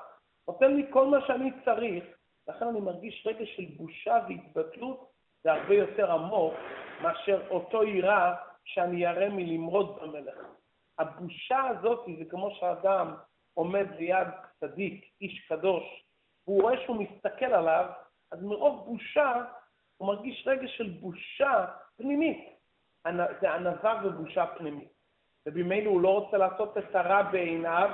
[0.48, 2.04] נותן לי כל מה שאני צריך,
[2.48, 5.10] לכן אני מרגיש רגע של בושה והתבטלות,
[5.44, 6.54] זה הרבה יותר עמוק
[7.02, 10.38] מאשר אותו יראה שאני ירא מלמרוד במלך.
[10.98, 13.14] הבושה הזאת זה כמו שאדם
[13.54, 14.28] עומד ליד
[14.60, 15.84] צדיק, איש קדוש,
[16.46, 17.90] והוא רואה שהוא מסתכל עליו,
[18.32, 19.44] אז מרוב בושה
[19.96, 22.48] הוא מרגיש רגע של בושה פנימית.
[23.40, 24.92] זה ענווה ובושה פנימית.
[25.46, 27.90] ובמילא הוא לא רוצה לעשות את הרע בעיניו,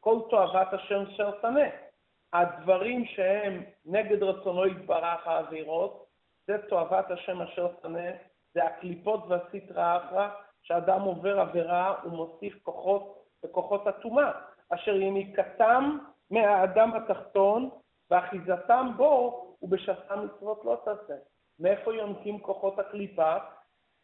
[0.00, 1.89] כל תועבת השם אשר שנא.
[2.32, 6.06] הדברים שהם נגד רצונו יתברך האווירות,
[6.46, 8.10] זה תועבת השם אשר שנא,
[8.54, 10.28] זה הקליפות והסטרא אחרא,
[10.62, 14.30] שאדם עובר עבירה ומוסיף כוחות בכוחות הטומאה,
[14.70, 15.98] אשר יניקתם
[16.30, 17.70] מהאדם התחתון,
[18.10, 21.14] ואחיזתם בו ובשסה מצוות לא תעשה.
[21.60, 23.36] מאיפה יונקים כוחות הקליפה?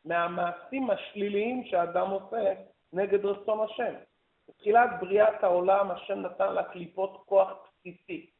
[0.04, 2.54] מהמעשים השליליים שהאדם עושה
[2.92, 3.94] נגד רצון השם.
[4.48, 8.30] בתחילת בריאת העולם השם נתן לקליפות כוח בסיסי,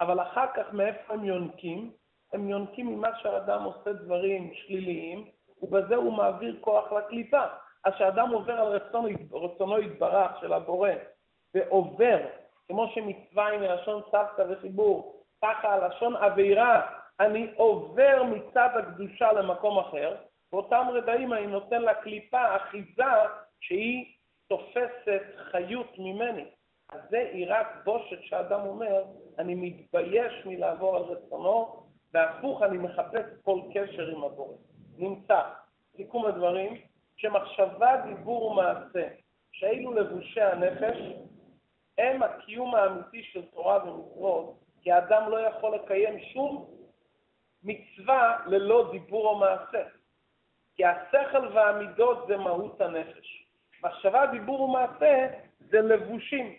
[0.00, 1.90] אבל אחר כך מאיפה הם יונקים?
[2.32, 5.30] הם יונקים ממה שהאדם עושה דברים שליליים,
[5.62, 7.42] ובזה הוא מעביר כוח לקליפה.
[7.84, 10.90] אז כשאדם עובר על רצון, רצונו יתברך של הבורא,
[11.54, 12.18] ועובר,
[12.68, 16.86] כמו שמצווה היא מלשון סבתא וחיבור, ככה הלשון עבירה,
[17.20, 20.16] אני עובר מצד הקדושה למקום אחר,
[20.52, 23.04] באותם רגעים אני נותן לקליפה אחיזה
[23.60, 24.06] שהיא
[24.48, 26.44] תופסת חיות ממני.
[26.92, 29.04] אז זה יראת בושת שאדם אומר,
[29.38, 34.56] אני מתבייש מלעבור על רצונו, והפוך, אני מחפש כל קשר עם הבורא.
[34.98, 35.40] נמצא,
[35.96, 36.80] סיכום הדברים,
[37.16, 39.08] שמחשבה, דיבור ומעשה,
[39.52, 40.98] שאלו לבושי הנפש,
[41.98, 46.70] הם הקיום האמיתי של תורה ומצוות, כי האדם לא יכול לקיים שום
[47.62, 49.82] מצווה ללא דיבור או מעשה.
[50.76, 53.46] כי השכל והמידות זה מהות הנפש.
[53.84, 56.54] מחשבה, דיבור ומעשה זה לבושים.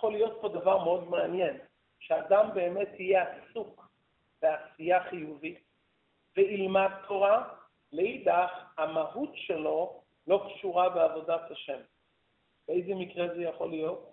[0.00, 1.58] יכול להיות פה דבר מאוד מעניין,
[1.98, 3.88] שאדם באמת יהיה עסוק
[4.42, 5.60] בעשייה חיובית
[6.36, 7.48] וילמד תורה,
[7.92, 11.80] לאידך המהות שלו לא קשורה בעבודת השם.
[12.68, 14.12] באיזה מקרה זה יכול להיות?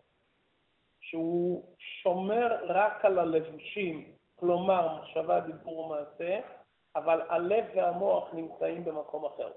[0.99, 6.39] שהוא שומר רק על הלבושים, כלומר מחשבה, דיבור ומעשה,
[6.95, 9.51] אבל הלב והמוח נמצאים במקום אחר.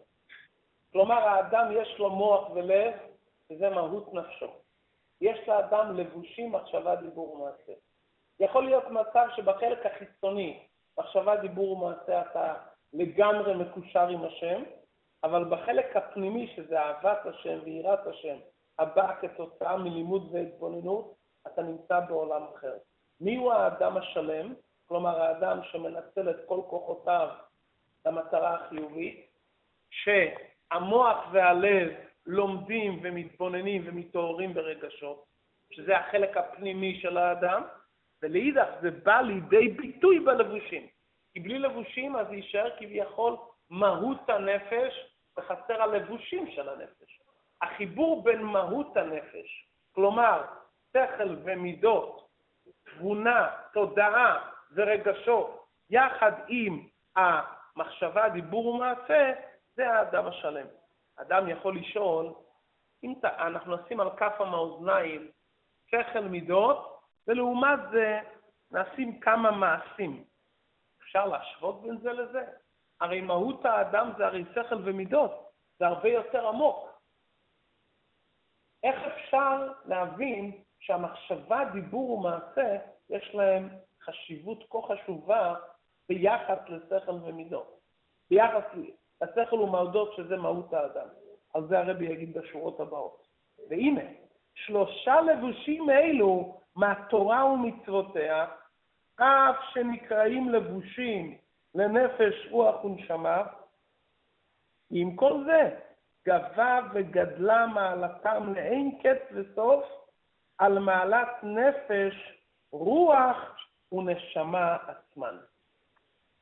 [0.93, 2.95] כלומר, האדם יש לו מוח ולב,
[3.51, 4.51] וזה מהות נפשו.
[5.20, 7.72] יש לאדם לבושים, מחשבה, דיבור ומעשה.
[8.40, 10.66] יכול להיות מצב שבחלק החיצוני,
[10.98, 12.54] מחשבה, דיבור ומעשה, אתה
[12.92, 14.62] לגמרי מקושר עם השם,
[15.24, 18.37] אבל בחלק הפנימי, שזה אהבת השם ויראת השם,
[18.78, 21.14] הבאה כתוצאה מלימוד והתבוננות,
[21.46, 22.74] אתה נמצא בעולם אחר.
[23.20, 24.54] מיהו האדם השלם?
[24.87, 27.28] כלומר האדם שמנצל את כל כוחותיו
[28.06, 29.30] למטרה החיובית,
[29.90, 31.92] שהמוח והלב
[32.31, 35.25] לומדים ומתבוננים ומתעוררים ברגשות,
[35.71, 37.62] שזה החלק הפנימי של האדם,
[38.23, 40.87] ולאידך זה בא לידי ביטוי בלבושים.
[41.33, 43.37] כי בלי לבושים אז יישאר כביכול
[43.71, 44.93] מהות הנפש
[45.38, 47.21] וחסר הלבושים של הנפש.
[47.62, 50.43] החיבור בין מהות הנפש, כלומר
[50.93, 52.29] שכל ומידות,
[52.85, 59.33] תבונה, תודעה ורגשות, יחד עם המחשבה, דיבור ומעשה,
[59.77, 60.66] זה האדם השלם.
[61.20, 62.33] אדם יכול לשאול,
[63.02, 65.30] אם אנחנו נשים על כף המאזניים
[65.87, 68.20] שכל מידות ולעומת זה
[68.70, 70.24] נעשים כמה מעשים.
[71.02, 72.44] אפשר להשוות בין זה לזה?
[73.00, 76.88] הרי מהות האדם זה הרי שכל ומידות, זה הרבה יותר עמוק.
[78.83, 82.76] איך אפשר להבין שהמחשבה, דיבור ומעשה,
[83.11, 83.68] יש להם
[84.02, 85.54] חשיבות כה חשובה
[86.09, 87.80] ביחס לשכל ומידות,
[88.30, 88.64] ביחס
[89.22, 91.06] לשכל ומעודות שזה מהות האדם.
[91.54, 93.26] על זה הרבי יגיד בשורות הבאות.
[93.68, 94.04] והנה,
[94.54, 98.46] שלושה לבושים אלו מהתורה ומצוותיה,
[99.16, 101.38] אף שנקראים לבושים
[101.74, 103.42] לנפש, רוח ונשמה,
[104.90, 105.76] עם כל זה
[106.26, 109.85] גבה וגדלה מעלתם לאין קץ וסוף
[110.59, 112.14] על מעלת נפש,
[112.72, 113.37] רוח
[113.92, 115.37] ונשמה עצמן.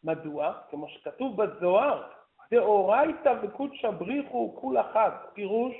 [0.04, 0.52] מדוע?
[0.70, 2.17] כמו שכתוב בזוהר,
[2.50, 5.11] דאורייתא וקודשא בריחו כול אחד.
[5.32, 5.74] פירוש,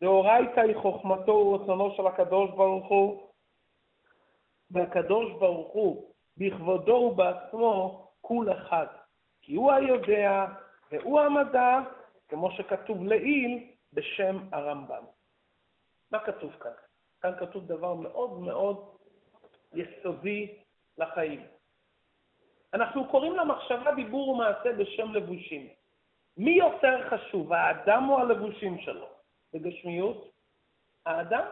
[0.00, 3.30] דאורייתא היא חוכמתו ורצונו של הקדוש ברוך הוא,
[4.70, 8.86] והקדוש ברוך הוא בכבודו ובעצמו כול אחד.
[9.42, 10.46] כי הוא היודע
[10.90, 11.80] והוא המדע,
[12.28, 15.04] כמו שכתוב לעיל בשם הרמב"ם.
[16.10, 16.70] מה כתוב כאן?
[17.20, 18.96] כאן כתוב דבר מאוד מאוד
[19.74, 20.58] יסודי
[20.98, 21.53] לחיים.
[22.74, 25.68] אנחנו קוראים למחשבה דיבור ומעשה בשם לבושים.
[26.36, 29.06] מי יותר חשוב, האדם או הלבושים שלו?
[29.52, 30.30] בגשמיות?
[31.06, 31.44] האדם.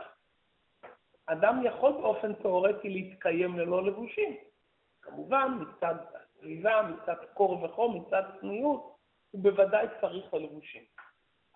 [1.27, 4.37] אדם יכול באופן תיאורטי להתקיים ללא לבושים.
[5.03, 8.97] כמובן, מצד הסביבה, מצד קור וחום, מצד צניעות,
[9.31, 10.83] הוא בוודאי צריך ללבושים.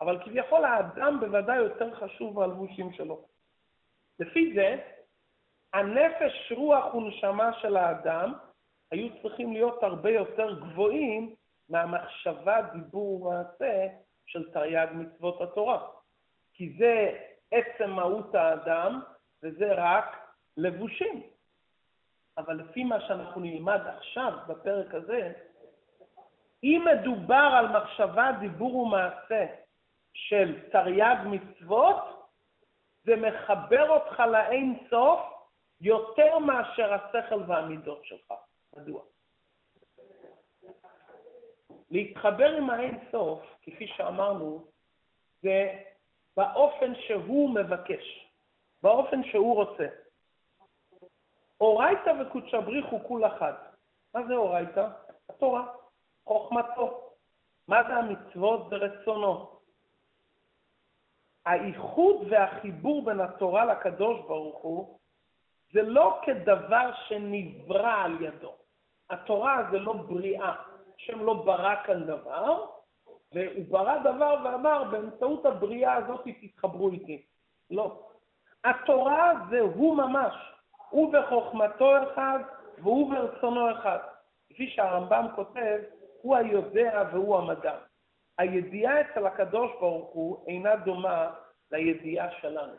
[0.00, 3.24] אבל כביכול האדם בוודאי יותר חשוב מהלבושים שלו.
[4.20, 4.76] לפי זה,
[5.72, 8.32] הנפש, רוח ונשמה של האדם
[8.90, 11.34] היו צריכים להיות הרבה יותר גבוהים
[11.68, 13.86] מהמחשבה, דיבור ומעשה
[14.26, 15.86] של תרי"ג מצוות התורה.
[16.52, 17.18] כי זה
[17.50, 19.00] עצם מהות האדם,
[19.42, 21.22] וזה רק לבושים.
[22.38, 25.32] אבל לפי מה שאנחנו נלמד עכשיו, בפרק הזה,
[26.62, 29.46] אם מדובר על מחשבה, דיבור ומעשה
[30.12, 31.96] של תרי"ג מצוות,
[33.04, 35.20] זה מחבר אותך לאין סוף
[35.80, 38.32] יותר מאשר השכל והמידות שלך.
[38.76, 39.02] מדוע?
[41.90, 44.64] להתחבר עם האין סוף, כפי שאמרנו,
[45.42, 45.82] זה
[46.36, 48.30] באופן שהוא מבקש,
[48.82, 49.86] באופן שהוא רוצה.
[51.60, 53.52] אורייתא וקודשא בריחו כול אחד.
[54.14, 54.88] מה זה אורייתא?
[55.28, 55.66] התורה,
[56.24, 57.10] חוכמתו.
[57.68, 58.70] מה זה המצוות?
[58.70, 59.56] זה רצונו.
[61.46, 64.98] האיחוד והחיבור בין התורה לקדוש ברוך הוא
[65.72, 68.65] זה לא כדבר שנברא על ידו.
[69.10, 70.54] התורה זה לא בריאה,
[70.96, 72.64] השם לא ברא כאן דבר,
[73.32, 77.22] והוא ברא דבר ואמר, באמצעות הבריאה הזאת תתחברו איתי.
[77.70, 78.02] לא.
[78.64, 80.34] התורה זה הוא ממש,
[80.90, 82.38] הוא בחוכמתו אחד
[82.78, 83.98] והוא ברצונו אחד.
[84.50, 85.78] כפי שהרמב"ם כותב,
[86.22, 87.74] הוא היודע והוא המדע.
[88.38, 91.30] הידיעה אצל הקדוש ברוך הוא אינה דומה
[91.72, 92.72] לידיעה שלנו.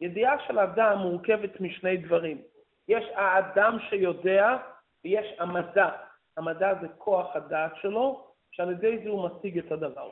[0.00, 2.42] ידיעה של אדם מורכבת משני דברים.
[2.88, 4.56] יש האדם שיודע
[5.04, 5.88] ויש המדע.
[6.36, 10.10] המדע זה כוח הדעת שלו, שעל ידי זה הוא משיג את הדבר.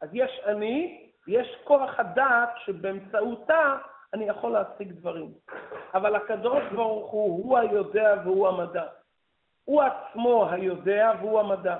[0.00, 3.76] אז יש אני, יש כוח הדעת שבאמצעותה
[4.14, 5.32] אני יכול להשיג דברים.
[5.94, 8.84] אבל הקדוש ברוך הוא, הוא היודע והוא המדע.
[9.64, 11.76] הוא עצמו היודע והוא המדע.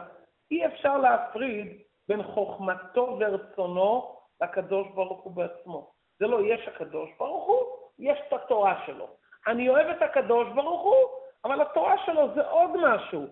[0.51, 5.91] אי אפשר להפריד בין חוכמתו ורצונו לקדוש ברוך הוא בעצמו.
[6.19, 7.63] זה לא יש הקדוש ברוך הוא,
[7.99, 9.09] יש את התורה שלו.
[9.47, 13.27] אני אוהב את הקדוש ברוך הוא, אבל התורה שלו זה עוד משהו.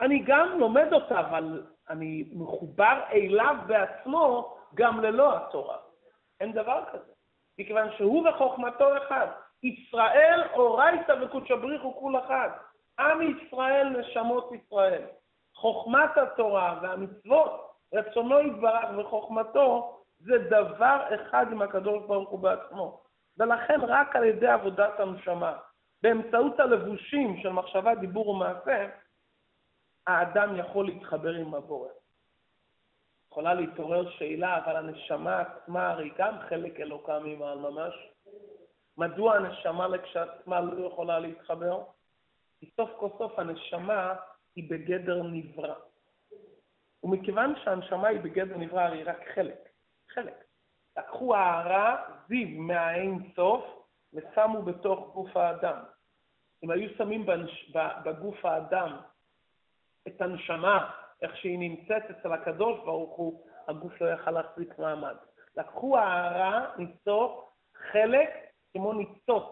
[0.00, 5.76] אני גם לומד אותה, אבל אני מחובר אליו בעצמו גם ללא התורה.
[6.40, 7.12] אין דבר כזה.
[7.58, 9.26] מכיוון שהוא וחוכמתו אחד.
[9.62, 12.48] ישראל אורייתא וקודשא בריחו כול אחד.
[12.98, 15.02] עם ישראל נשמות ישראל.
[15.54, 23.00] חוכמת התורה והמצוות, רצונו יתברך וחוכמתו, זה דבר אחד עם הקדוש ברוך הוא בעצמו.
[23.38, 25.56] ולכן רק על ידי עבודת הנשמה,
[26.02, 28.88] באמצעות הלבושים של מחשבה, דיבור ומעשה,
[30.06, 31.88] האדם יכול להתחבר עם הבורא.
[33.30, 37.94] יכולה להתעורר שאלה, אבל הנשמה עצמה הרי גם חלק אלוקה ממעל ממש.
[38.98, 41.82] מדוע הנשמה לכשעצמה לא יכולה להתחבר?
[42.60, 44.14] כי סוף כל סוף הנשמה
[44.56, 45.74] היא בגדר נברא.
[47.02, 49.68] ומכיוון שהנשמה היא בגדר נברא, הרי רק חלק,
[50.14, 50.44] חלק.
[50.98, 53.64] לקחו הערה, זיו מהאין סוף,
[54.16, 55.76] ושמו בתוך גוף האדם.
[56.64, 57.72] אם היו שמים בנש...
[58.04, 58.96] בגוף האדם
[60.08, 60.90] את הנשמה,
[61.22, 65.16] איך שהיא נמצאת אצל הקדוש ברוך הוא, הגוף לא יכל להחזיק מעמד.
[65.56, 67.32] לקחו הערה, ניצוץ,
[67.92, 68.28] חלק
[68.72, 69.44] כמו ניצוץ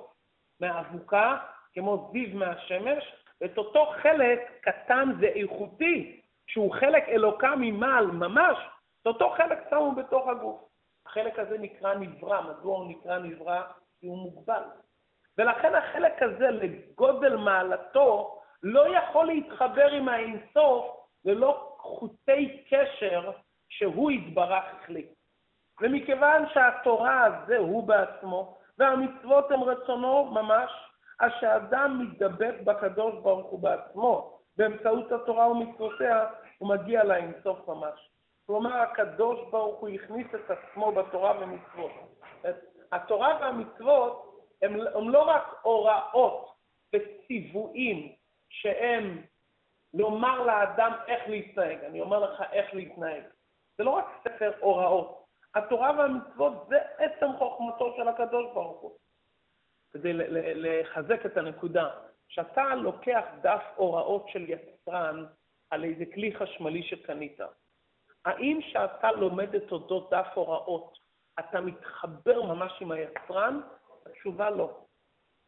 [0.61, 1.39] מהאבוקה,
[1.75, 8.59] כמו זיו מהשמש, ואת אותו חלק קטן ואיכותי, שהוא חלק אלוקה ממעל ממש,
[9.03, 10.69] את אותו חלק שמו בתוך הגוף.
[11.07, 12.41] החלק הזה נקרא נברא.
[12.41, 13.63] מדוע הוא נקרא נברא?
[14.05, 14.63] כי הוא מוגבל.
[15.39, 20.85] ולכן החלק הזה, לגודל מעלתו, לא יכול להתחבר עם האינסוף
[21.25, 23.31] ללא חוטי קשר
[23.69, 25.09] שהוא יתברך החליט.
[25.81, 30.71] ומכיוון שהתורה הזה הוא בעצמו, והמצוות הם רצונו ממש,
[31.21, 36.27] אז שהאדם מתדבק בקדוש ברוך הוא בעצמו, באמצעות התורה ומצוותיה,
[36.59, 38.11] הוא מגיע לאינסוף ממש.
[38.47, 41.93] כלומר, הקדוש ברוך הוא הכניס את עצמו בתורה ומצוות.
[42.95, 46.55] התורה והמצוות הם, הם לא רק הוראות
[46.95, 48.13] וציוויים
[48.49, 49.23] שהם
[49.95, 53.23] לומר לאדם איך להתנהג, אני אומר לך איך להתנהג.
[53.79, 55.25] זה לא רק ספר הוראות.
[55.55, 58.97] התורה והמצוות זה עצם חוכמתו של הקדוש ברוך הוא.
[59.93, 60.13] כדי
[60.55, 61.91] לחזק את הנקודה,
[62.29, 65.25] כשאתה לוקח דף הוראות של יצרן
[65.71, 67.41] על איזה כלי חשמלי שקנית,
[68.25, 71.04] האם כשאתה לומד את אודות דף הוראות,
[71.39, 73.61] אתה מתחבר ממש עם היצרן?
[74.07, 74.71] התשובה לא.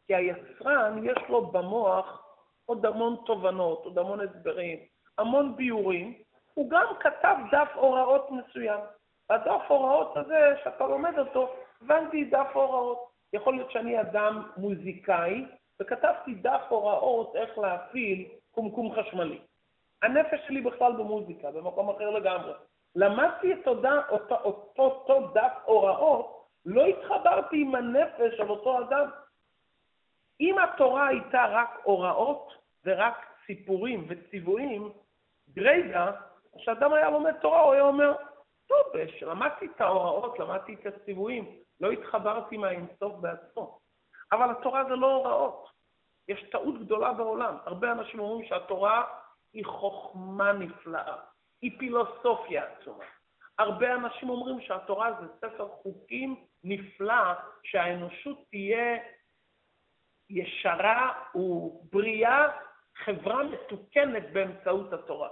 [0.07, 2.27] כי היצרן, יש לו במוח
[2.65, 4.79] עוד המון תובנות, עוד המון הסברים,
[5.17, 6.13] המון ביורים,
[6.53, 8.79] הוא גם כתב דף הוראות מסוים.
[9.29, 13.09] הדף הוראות הזה, שאתה לומד אותו, הבנתי דף הוראות.
[13.33, 15.45] יכול להיות שאני אדם מוזיקאי,
[15.81, 19.39] וכתבתי דף הוראות איך להפעיל קומקום חשמלי.
[20.01, 22.53] הנפש שלי בכלל במוזיקה, במקום אחר לגמרי.
[22.97, 29.09] למדתי את אותו, אותו, אותו, אותו דף הוראות, לא התחברתי עם הנפש של אותו אדם.
[30.39, 32.53] אם התורה הייתה רק הוראות
[32.85, 34.91] ורק סיפורים וציוויים,
[35.49, 36.11] גריידא,
[36.57, 38.13] כשאדם היה לומד תורה, הוא היה אומר,
[38.67, 38.77] טוב,
[39.21, 43.79] למדתי את ההוראות, למדתי את הציוויים, לא התחברתי עם האינסוף בעצמו.
[44.31, 45.69] אבל התורה זה לא הוראות.
[46.27, 47.57] יש טעות גדולה בעולם.
[47.65, 49.03] הרבה אנשים אומרים שהתורה
[49.53, 51.17] היא חוכמה נפלאה,
[51.61, 53.05] היא פילוסופיה עצומה.
[53.59, 57.33] הרבה אנשים אומרים שהתורה זה ספר חוקים נפלא,
[57.63, 58.97] שהאנושות תהיה
[60.29, 62.47] ישרה ובריאה,
[62.95, 65.29] חברה מתוקנת באמצעות התורה.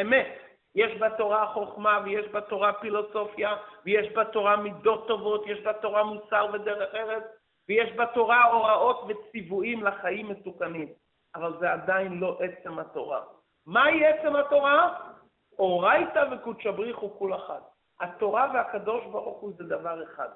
[0.00, 0.38] אמת,
[0.74, 7.22] יש בתורה חוכמה ויש בתורה פילוסופיה ויש בתורה מידות טובות, יש בתורה מוסר ודרך ארץ
[7.68, 10.88] ויש בתורה הוראות וציוויים לחיים מתוקנים,
[11.34, 13.22] אבל זה עדיין לא עצם התורה.
[13.66, 15.10] מהי עצם התורה?
[15.58, 17.60] אורייתא וקודשא בריחו כול אחד.
[18.00, 20.28] התורה והקדוש ברוך הוא זה דבר אחד.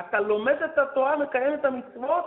[0.00, 2.24] אתה לומד את התורה, מקיים את המצוות,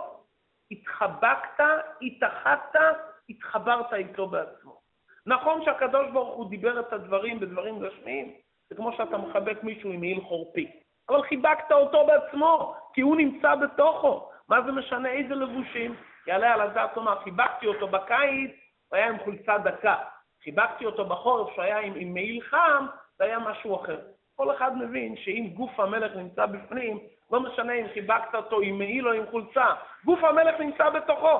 [0.70, 1.64] התחבקת,
[2.02, 2.96] התאחדת,
[3.28, 4.80] התחברת איתו בעצמו.
[5.26, 8.34] נכון שהקדוש ברוך הוא דיבר את הדברים בדברים גשמיים,
[8.68, 10.70] זה כמו שאתה מחבק מישהו עם מעיל חורפי,
[11.08, 14.28] אבל חיבקת אותו בעצמו, כי הוא נמצא בתוכו.
[14.48, 15.94] מה זה משנה איזה לבושים?
[16.26, 18.50] יעלה על הדעת לומר, חיבקתי אותו בקיץ,
[18.88, 19.96] הוא היה עם חולצה דקה.
[20.44, 22.86] חיבקתי אותו בחורף, שהיה עם, עם מעיל חם,
[23.18, 23.98] זה היה משהו אחר.
[24.36, 26.98] כל אחד מבין שאם גוף המלך נמצא בפנים,
[27.32, 29.66] לא משנה אם חיבקת אותו עם מעיל או עם חולצה,
[30.04, 31.38] גוף המלך נמצא בתוכו.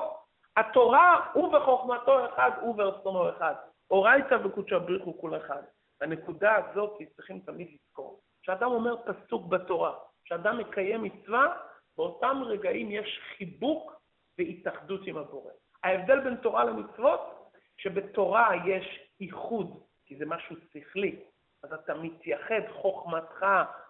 [0.57, 3.53] התורה הוא בחוכמתו אחד, הוא ברצונו אחד.
[3.91, 5.61] אורייתא וקודשא בריחו כול אחד.
[6.01, 8.19] הנקודה הזאת צריכים תמיד לזכור.
[8.41, 9.93] כשאדם אומר פסוק בתורה,
[10.25, 11.55] כשאדם מקיים מצווה,
[11.97, 13.93] באותם רגעים יש חיבוק
[14.37, 15.51] והתאחדות עם הבורא.
[15.83, 17.42] ההבדל בין תורה למצוות,
[17.77, 21.19] שבתורה יש איחוד, כי זה משהו שכלי,
[21.63, 23.45] אז אתה מתייחד, חוכמתך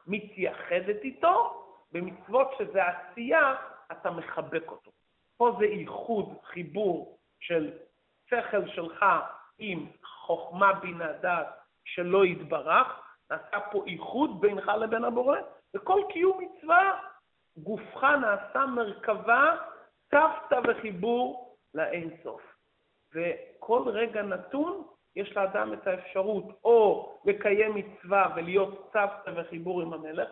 [0.08, 3.56] מתייחדת איתו, במצוות שזה עשייה,
[3.92, 4.92] אתה מחבק אותו.
[5.38, 7.72] פה זה איחוד, חיבור של
[8.30, 9.06] שכל שלך
[9.58, 11.48] עם חוכמה בינה דעת
[11.86, 12.88] שלא יתברך,
[13.30, 15.38] נעשה פה איחוד בינך לבין הבורא,
[15.76, 17.00] וכל קיום מצווה,
[17.58, 19.56] גופך נעשה מרכבה,
[20.12, 22.53] צוותא וחיבור לאין סוף.
[23.14, 24.84] וכל רגע נתון,
[25.16, 30.30] יש לאדם את האפשרות או לקיים מצווה ולהיות צוותא וחיבור עם המלך,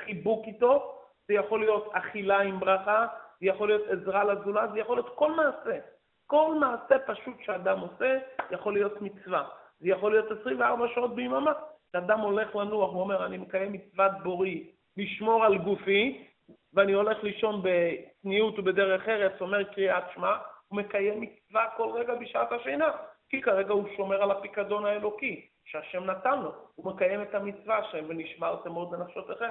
[0.00, 0.98] חיבוק איתו,
[1.28, 3.06] זה יכול להיות אכילה עם ברכה,
[3.40, 5.78] זה יכול להיות עזרה לזולת, זה יכול להיות כל מעשה.
[6.26, 8.18] כל מעשה פשוט שאדם עושה
[8.50, 9.48] יכול להיות מצווה.
[9.80, 11.52] זה יכול להיות 24 שעות ביממה.
[11.88, 16.28] כשאדם הולך לנוח, הוא אומר, אני מקיים מצוות בורי, לשמור על גופי,
[16.74, 20.36] ואני הולך לישון בצניעות ובדרך ארץ, אומר קריאת שמע,
[20.72, 22.90] הוא מקיים מצווה כל רגע בשעת השינה,
[23.28, 26.52] כי כרגע הוא שומר על הפיקדון האלוקי שהשם נתן לו.
[26.74, 29.50] הוא מקיים את המצווה השם ונשמרתם מאוד בנפשותיכם.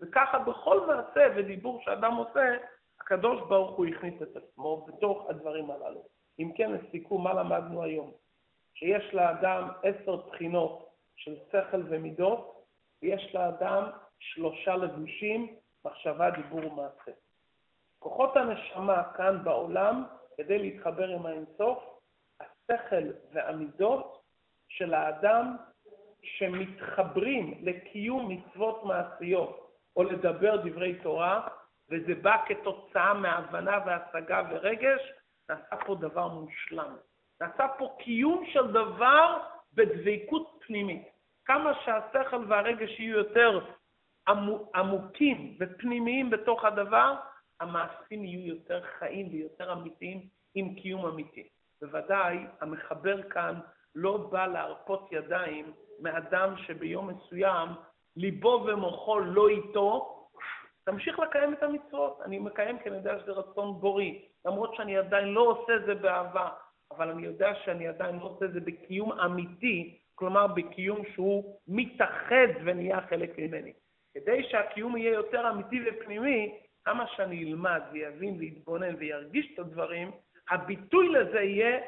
[0.00, 2.56] וככה בכל מעשה ודיבור שאדם עושה,
[3.00, 6.02] הקדוש ברוך הוא הכניס את עצמו בתוך הדברים הללו.
[6.38, 8.12] אם כן, לסיכום, מה למדנו היום?
[8.74, 12.64] שיש לאדם עשר בחינות של שכל ומידות,
[13.02, 17.12] ויש לאדם שלושה לבושים, מחשבה, דיבור ומעשה.
[17.98, 20.04] כוחות הנשמה כאן בעולם,
[20.36, 21.78] כדי להתחבר עם האינסוף,
[22.40, 24.22] השכל והמידות
[24.68, 25.56] של האדם
[26.22, 31.48] שמתחברים לקיום מצוות מעשיות או לדבר דברי תורה,
[31.90, 35.12] וזה בא כתוצאה מהבנה והשגה ורגש,
[35.48, 36.96] נעשה פה דבר מושלם.
[37.40, 39.38] נעשה פה קיום של דבר
[39.72, 41.08] בדבקות פנימית.
[41.44, 43.60] כמה שהשכל והרגש יהיו יותר
[44.74, 47.14] עמוקים ופנימיים בתוך הדבר,
[47.60, 51.48] המעשים יהיו יותר חיים ויותר אמיתיים עם קיום אמיתי.
[51.82, 53.60] בוודאי, המחבר כאן
[53.94, 57.68] לא בא להרפות ידיים מאדם שביום מסוים
[58.16, 60.16] ליבו ומוחו לא איתו,
[60.84, 62.20] תמשיך לקיים את המצוות.
[62.24, 66.48] אני מקיים כי אני יודע שזה רצון בורי, למרות שאני עדיין לא עושה זה באהבה,
[66.90, 73.00] אבל אני יודע שאני עדיין לא עושה זה בקיום אמיתי, כלומר בקיום שהוא מתאחד ונהיה
[73.00, 73.72] חלק ממני.
[74.14, 80.10] כדי שהקיום יהיה יותר אמיתי ופנימי, כמה שאני אלמד ויבין ויתבונן וירגיש את הדברים,
[80.50, 81.80] הביטוי לזה יהיה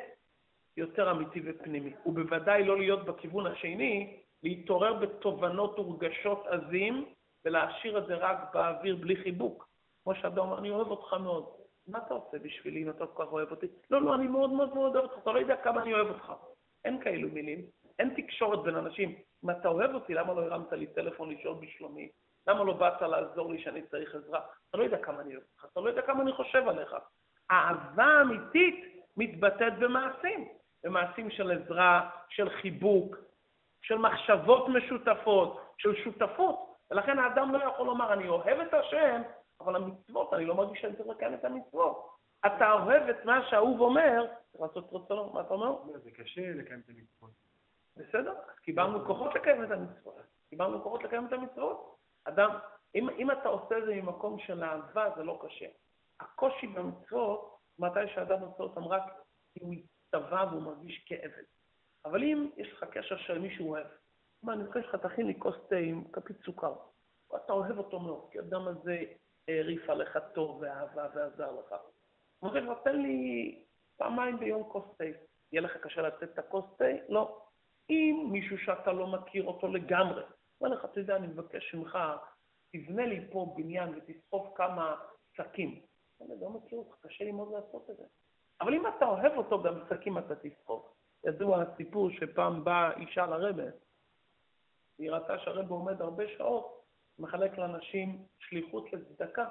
[0.76, 1.92] יותר אמיתי ופנימי.
[2.06, 7.04] ובוודאי לא להיות בכיוון השני, להתעורר בתובנות ורגשות עזים
[7.44, 9.68] ולהשאיר את זה רק באוויר בלי חיבוק.
[10.04, 11.44] כמו שאתה אומר, אני אוהב אותך מאוד.
[11.86, 13.66] מה אתה עושה בשבילי אם אתה כל כך אוהב אותי?
[13.90, 16.32] לא, לא, אני מאוד מאוד מאוד אוהב אותך, אתה לא יודע כמה אני אוהב אותך.
[16.84, 17.66] אין כאלו מילים,
[17.98, 19.14] אין תקשורת בין אנשים.
[19.44, 22.08] אם אתה אוהב אותי, למה לא הרמת לי טלפון לשאול בשלומי?
[22.48, 24.40] למה לא באת לעזור לי שאני צריך עזרה?
[24.70, 26.96] אתה לא יודע כמה אני אוהב אותך, אתה לא יודע כמה אני חושב עליך.
[27.50, 30.48] האהבה אמיתית מתבטאת במעשים,
[30.84, 33.16] במעשים של עזרה, של חיבוק,
[33.82, 36.74] של מחשבות משותפות, של שותפות.
[36.90, 39.22] ולכן האדם לא יכול לומר, אני אוהב את השם,
[39.60, 42.08] אבל המצוות, אני לא מרגיש שאני צריך לקיים את המצוות.
[42.46, 45.76] אתה אוהב את מה שהאהוב אומר, צריך לעשות רצונו, מה אתה אומר?
[46.04, 47.30] זה קשה לקיים את המצוות.
[47.96, 50.14] בסדר, אז קיבלנו כוחות לקיים את המצוות.
[50.50, 51.97] קיבלנו כוחות לקיים את המצוות.
[52.28, 52.50] אדם,
[52.94, 55.66] אם, אם אתה עושה את זה ממקום של אהבה, זה לא קשה.
[56.20, 59.02] הקושי במצוות, מתי שאדם עושה אותם רק
[59.54, 61.42] כי הוא הצטווה והוא מרגיש כאבד.
[62.04, 63.86] אבל אם יש לך קשר של מישהו אוהב,
[64.42, 66.74] מה, אני מבקש לך, תכין לי כוס תה עם כפית סוכר.
[67.36, 68.98] אתה אוהב אותו מאוד, כי האדם הזה
[69.48, 71.74] העריף עליך טוב ואהבה ועזר לך.
[72.38, 73.58] הוא אומר, תן לי
[73.96, 75.04] פעמיים ביום כוס תה.
[75.52, 76.84] יהיה לך קשה לתת את הכוס תה?
[77.08, 77.42] לא.
[77.90, 80.22] אם מישהו שאתה לא מכיר אותו לגמרי,
[80.60, 81.98] אומר לך, אתה יודע, אני מבקש ממך,
[82.72, 84.96] תבנה לי פה בניין ותסחוב כמה
[85.32, 85.80] שקים.
[86.20, 88.04] אני לא מכיר אותך, קשה לי מאוד לעשות את זה.
[88.60, 90.92] אבל אם אתה אוהב אותו, גם שקים אתה תסחוב.
[91.24, 93.70] ידוע הסיפור שפעם באה אישה לרבה,
[94.98, 96.84] היא ראתה שהרבה עומד הרבה שעות,
[97.18, 99.48] מחלק לאנשים שליחות לצדקה.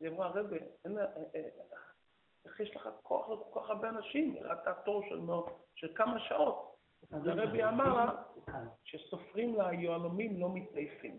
[0.00, 1.48] היא אמרה, רבה, אה, אה,
[2.44, 4.34] איך יש לך כוח לכל כך הרבה אנשים?
[4.34, 5.20] היא ראתה תור של,
[5.74, 6.77] של כמה שעות.
[7.12, 8.16] אז הרבי אמר
[8.84, 11.18] שסופרים לה יהלומים לא מתעייפים.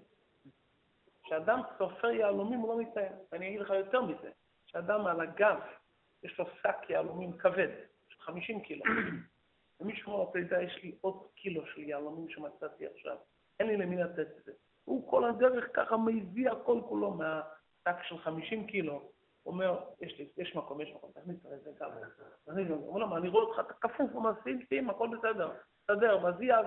[1.23, 3.11] כשאדם סופר יהלומים הוא לא מתעייף.
[3.33, 4.31] אני אגיד לך יותר מזה,
[4.65, 5.59] כשאדם על הגב
[6.23, 7.69] יש לו שק יהלומים כבד,
[8.09, 8.83] של 50 קילו,
[9.79, 13.17] ומישהו אומר, אתה יודע, יש לי עוד קילו של יהלומים שמצאתי עכשיו,
[13.59, 14.51] אין לי למי לתת את זה.
[14.85, 19.11] הוא כל הדרך ככה מביא הכל כולו מהשק של 50 קילו.
[19.49, 21.89] אומר, יש לי, יש מקום, יש מקום, תכניס את זה גם.
[22.71, 24.31] אומר לו, אני רואה אותך, אתה כפוף, הוא אומר,
[24.69, 25.51] שים, הכל בסדר.
[25.83, 26.59] בסדר, מזיע,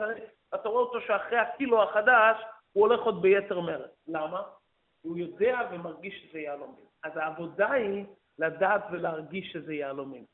[0.54, 2.36] אתה רואה אותו שאחרי הקילו החדש,
[2.72, 3.90] הוא הולך עוד ביתר מרץ.
[4.08, 4.42] למה?
[5.02, 6.84] הוא יודע ומרגיש שזה יהלומים.
[7.02, 8.04] אז העבודה היא
[8.38, 10.24] לדעת ולהרגיש שזה יהלומים.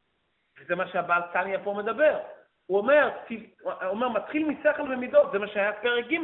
[0.61, 2.19] וזה מה שהבעל תניא פה מדבר.
[2.67, 6.17] הוא אומר, הוא אומר, מתחיל משכל ומידות, זה מה שהיה פרק ג'.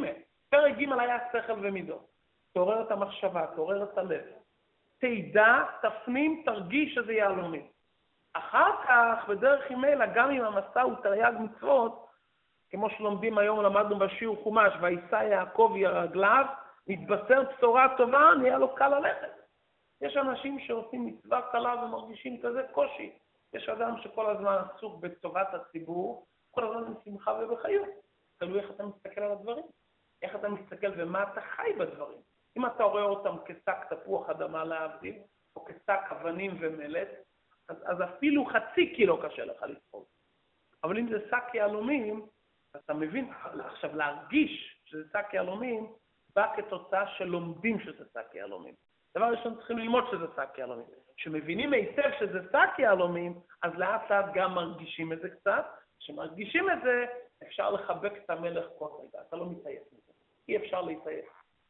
[0.49, 2.07] פרק ג' היה שכל ומידות.
[2.53, 4.25] תעורר את המחשבה, תעורר את הלב.
[5.05, 7.67] תדע, תפנים, תרגיש שזה יהלומים.
[8.33, 12.07] אחר כך, בדרך ממילא, גם אם המסע הוא תרי"ג מצוות,
[12.69, 16.45] כמו שלומדים היום, למדנו בשיעור חומש, ויישא יעקב ירגליו,
[16.87, 19.31] מתבשר בשורה טובה, נהיה לו קל ללכת.
[20.01, 23.11] יש אנשים שעושים מצווה קלה ומרגישים כזה קושי.
[23.53, 27.87] יש אדם שכל הזמן עסוק בטובת הציבור, כל הזמן עם שמחה ובחיות.
[28.37, 29.65] תלוי איך אתה מסתכל על הדברים,
[30.21, 32.19] איך אתה מסתכל ומה אתה חי בדברים.
[32.57, 35.15] אם אתה רואה אותם כשק תפוח אדמה להבדיל,
[35.55, 37.07] או כשק אבנים ומלט,
[37.69, 40.05] אז, אז אפילו חצי קילו קשה לך לספוג.
[40.83, 42.25] אבל אם זה שק יהלומים,
[42.75, 45.93] אתה מבין, עכשיו להרגיש שזה שק יהלומים,
[46.35, 48.75] בא כתוצאה שלומדים שזה שק יהלומים.
[49.17, 50.85] דבר ראשון צריכים ללמוד שזה שק יהלומים.
[51.17, 55.65] כשמבינים היטב שזה שק יהלומים, אז לאט לאט גם מרגישים את זה קצת.
[55.99, 57.05] כשמרגישים את זה,
[57.43, 60.11] אפשר לחבק את המלך כל רגע, אתה לא מתעייף מזה.
[60.47, 61.25] אי אפשר להתעייף.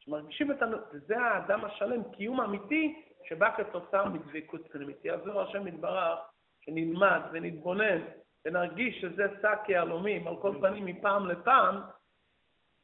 [0.06, 0.74] כשמרגישים את הנ...
[0.94, 5.06] וזה האדם השלם, קיום אמיתי שבא כתוצאה מדבקות פנימית.
[5.06, 6.20] יעזור השם יתברך,
[6.62, 8.02] שנלמד ונתבונן
[8.46, 11.82] ונרגיש שזה שק יהלומים על כל פנים מפעם לפעם,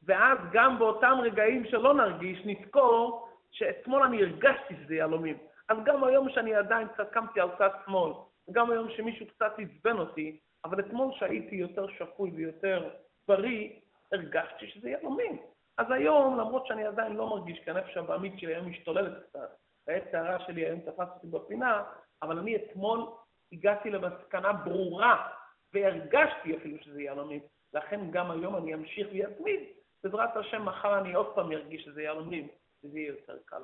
[0.03, 5.38] ואז גם באותם רגעים שלא נרגיש, נזכור שאתמול אני הרגשתי שזה יהלומים.
[5.69, 8.11] אז גם היום שאני עדיין קצת קמתי על צד שמאל,
[8.49, 12.89] וגם היום שמישהו קצת עצבן אותי, אבל אתמול שהייתי יותר שפוי ויותר
[13.28, 13.69] בריא,
[14.11, 15.38] הרגשתי שזה יהלומים.
[15.78, 19.55] אז היום, למרות שאני עדיין לא מרגיש, כי הנפש הבעמית שלי היום משתוללת קצת,
[19.88, 21.84] והעת סערה שלי היום תפס אותי בפינה,
[22.22, 23.07] אבל אני אתמול
[23.51, 25.30] הגעתי למסקנה ברורה,
[25.74, 27.41] והרגשתי אפילו שזה יהלומים.
[27.74, 29.59] לכן גם היום אני אמשיך ויתמיד,
[30.03, 32.47] בעזרת השם מחר אני עוד פעם ארגיש שזה יהלומים,
[32.84, 33.61] וזה יהיה יותר קל.